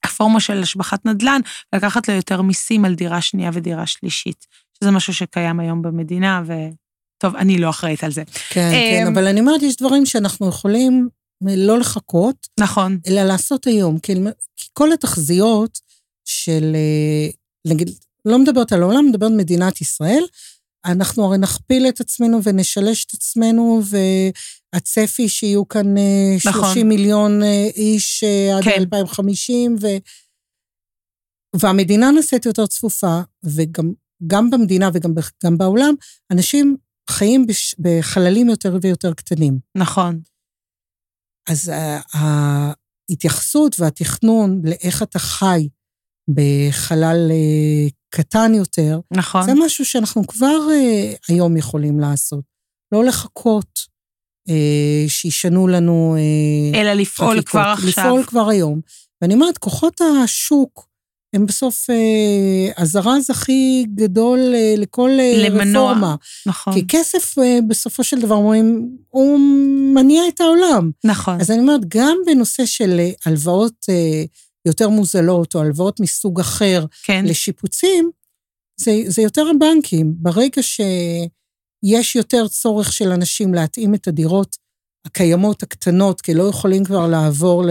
[0.04, 1.42] הפורמה של השבחת נדל"ן,
[1.76, 4.48] לקחת לו יותר מיסים על דירה שנייה ודירה שלישית,
[4.80, 6.54] שזה משהו שקיים היום במדינה, ו...
[7.18, 8.24] טוב, אני לא אחראית על זה.
[8.50, 11.10] כן, כן, אבל אני אומרת, יש דברים שאנחנו יכולים
[11.42, 12.48] לא לחכות.
[12.60, 12.98] נכון.
[13.08, 14.00] אלא לעשות היום.
[14.00, 14.14] כי
[14.74, 15.80] כל התחזיות
[16.26, 16.76] של,
[17.68, 17.90] נגיד,
[18.26, 20.24] לא מדברת על העולם, מדברת מדינת ישראל,
[20.86, 23.82] אנחנו הרי נכפיל את עצמנו ונשלש את עצמנו,
[24.74, 25.96] והצפי שיהיו כאן
[26.40, 26.88] 30 נכון.
[26.88, 27.44] מיליון
[27.76, 28.24] איש
[28.58, 28.80] עד כן.
[28.80, 29.88] 2050, ו...
[31.56, 35.14] והמדינה נעשית יותר צפופה, וגם במדינה וגם
[35.44, 35.94] גם בעולם,
[36.32, 36.78] אנשים
[37.10, 37.76] חיים בש...
[37.80, 39.60] בחללים יותר ויותר קטנים.
[39.78, 40.22] נכון.
[41.50, 41.72] אז
[43.10, 45.68] ההתייחסות והתכנון לאיך אתה חי
[46.28, 49.44] בחלל אה, קטן יותר, נכון.
[49.44, 52.44] זה משהו שאנחנו כבר אה, היום יכולים לעשות.
[52.92, 53.80] לא לחכות
[54.50, 56.16] אה, שישנו לנו...
[56.76, 57.88] אלא לפעול חקיקות, כבר עכשיו.
[57.88, 58.82] לפעול כבר היום.
[59.22, 60.92] ואני אומרת, כוחות השוק,
[61.34, 66.16] הם בסוף אה, הזרז הכי גדול אה, לכל אה, למנוע, רפורמה.
[66.46, 66.74] נכון.
[66.74, 67.36] כי כסף,
[67.68, 69.40] בסופו של דבר, אומרים, הוא
[69.94, 70.92] מניע את העולם.
[71.04, 71.42] נכון.
[71.42, 73.86] אז אני אומרת, גם בנושא של הלוואות
[74.66, 77.26] יותר מוזלות, או הלוואות מסוג אחר, כן.
[77.26, 78.12] לשיפוצים,
[78.80, 80.14] זה, זה יותר הבנקים.
[80.18, 84.58] ברגע שיש יותר צורך של אנשים להתאים את הדירות
[85.06, 87.64] הקיימות, הקטנות, כי לא יכולים כבר לעבור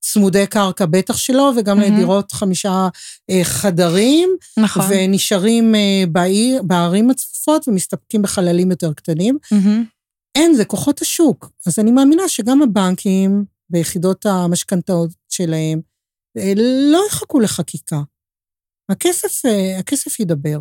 [0.00, 1.84] צמודי קרקע בטח שלא, וגם mm-hmm.
[1.86, 2.88] לדירות חמישה
[3.30, 4.36] אה, חדרים.
[4.56, 4.82] נכון.
[4.88, 9.38] ונשארים אה, בעיר, בערים הצפופות ומסתפקים בחללים יותר קטנים.
[9.44, 9.96] Mm-hmm.
[10.34, 11.50] אין, זה כוחות השוק.
[11.66, 15.80] אז אני מאמינה שגם הבנקים, ביחידות המשכנתאות שלהם,
[16.92, 18.00] לא יחכו לחקיקה.
[18.90, 19.42] הכסף,
[19.78, 20.58] הכסף ידבר.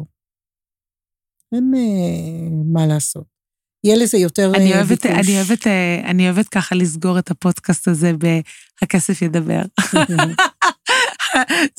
[1.56, 1.72] אין
[2.74, 3.36] מה לעשות.
[3.84, 5.28] יהיה לזה יותר אני אה, אוהבת, ביקוש.
[5.28, 9.62] אני אוהבת, אה, אני אוהבת ככה לסגור את הפודקאסט הזה ב"הכסף ידבר".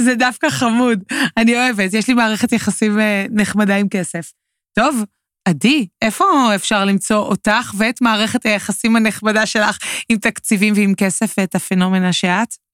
[0.05, 1.05] זה דווקא חמוד,
[1.37, 4.33] אני אוהבת, יש לי מערכת יחסים אה, נחמדה עם כסף.
[4.79, 5.05] טוב,
[5.49, 9.79] עדי, איפה אפשר למצוא אותך ואת מערכת היחסים הנחמדה שלך
[10.09, 12.66] עם תקציבים ועם כסף ואת הפנומנה שאת?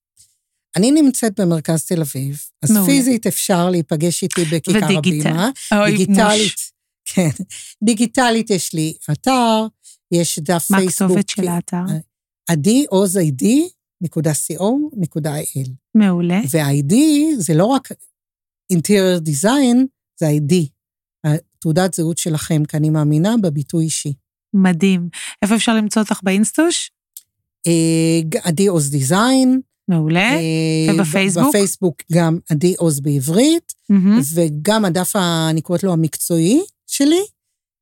[0.75, 2.85] אני נמצאת במרכז תל אביב, אז מעולה.
[2.85, 5.27] פיזית אפשר להיפגש איתי בכיכר ודיגיטל.
[5.27, 5.49] הבימה.
[5.73, 6.13] ודיגיטל.
[6.13, 6.73] דיגיטלית.
[7.05, 7.29] כן.
[7.83, 9.67] דיגיטלית יש לי אתר,
[10.11, 11.11] יש דף מה פייסבוק.
[11.11, 11.93] מה הכתובת של האתר?
[12.49, 13.69] עדי עוז איי-די,
[14.01, 14.63] נקודה co,
[14.97, 15.69] נקודה il.
[15.95, 16.41] מעולה.
[16.51, 16.95] וה-ID
[17.37, 17.91] זה לא רק
[18.73, 19.85] interior design,
[20.19, 20.53] זה id
[21.59, 24.13] תעודת זהות שלכם, כי אני מאמינה בביטוי אישי.
[24.53, 25.09] מדהים.
[25.41, 26.91] איפה אפשר למצוא אותך באינסטוש?
[27.67, 29.61] אה, עדי עוז דיזיין.
[29.87, 30.31] מעולה.
[30.31, 31.49] אה, ובפייסבוק?
[31.49, 33.73] בפייסבוק גם עדי עוז בעברית,
[34.35, 35.15] וגם הדף,
[35.49, 37.23] אני קוראת לו המקצועי, שלי,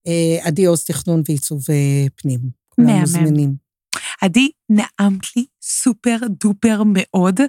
[0.07, 2.39] אה, עדי עוז תכנון ועיצוב אה, פנים.
[2.77, 3.55] מוזמנים.
[4.21, 7.39] עדי, נעמת לי סופר דופר מאוד,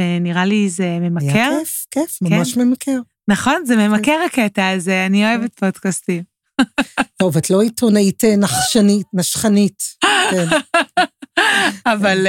[0.00, 1.26] ונראה לי זה ממכר.
[1.26, 2.36] היה כיף, כיף, כן?
[2.36, 3.00] ממש ממכר.
[3.28, 6.22] נכון, זה ממכר הקטע הזה, אני אוהבת פודקאסטים.
[7.16, 9.82] טוב, את לא עיתונאית נחשנית, נשכנית.
[10.30, 10.46] כן.
[11.92, 12.26] אבל...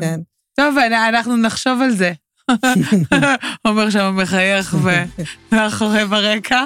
[0.00, 0.20] כן.
[0.60, 2.12] טוב, אנחנו נחשוב על זה.
[3.64, 4.76] אומר שם מחייך
[5.52, 6.64] ומאחורי ברקע.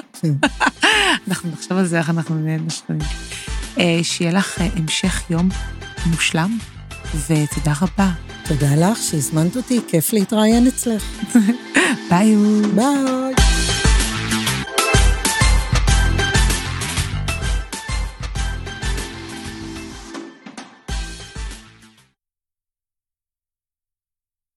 [1.27, 3.01] אנחנו נחשוב על זה, איך אנחנו נהיה נשכנים.
[3.79, 5.49] אה, שיהיה לך אה, המשך יום
[6.05, 6.57] מושלם,
[7.15, 8.09] ותודה רבה.
[8.43, 11.03] תודה לך שהזמנת אותי, כיף להתראיין אצלך.
[12.09, 12.35] ביי.
[12.75, 13.50] ביי.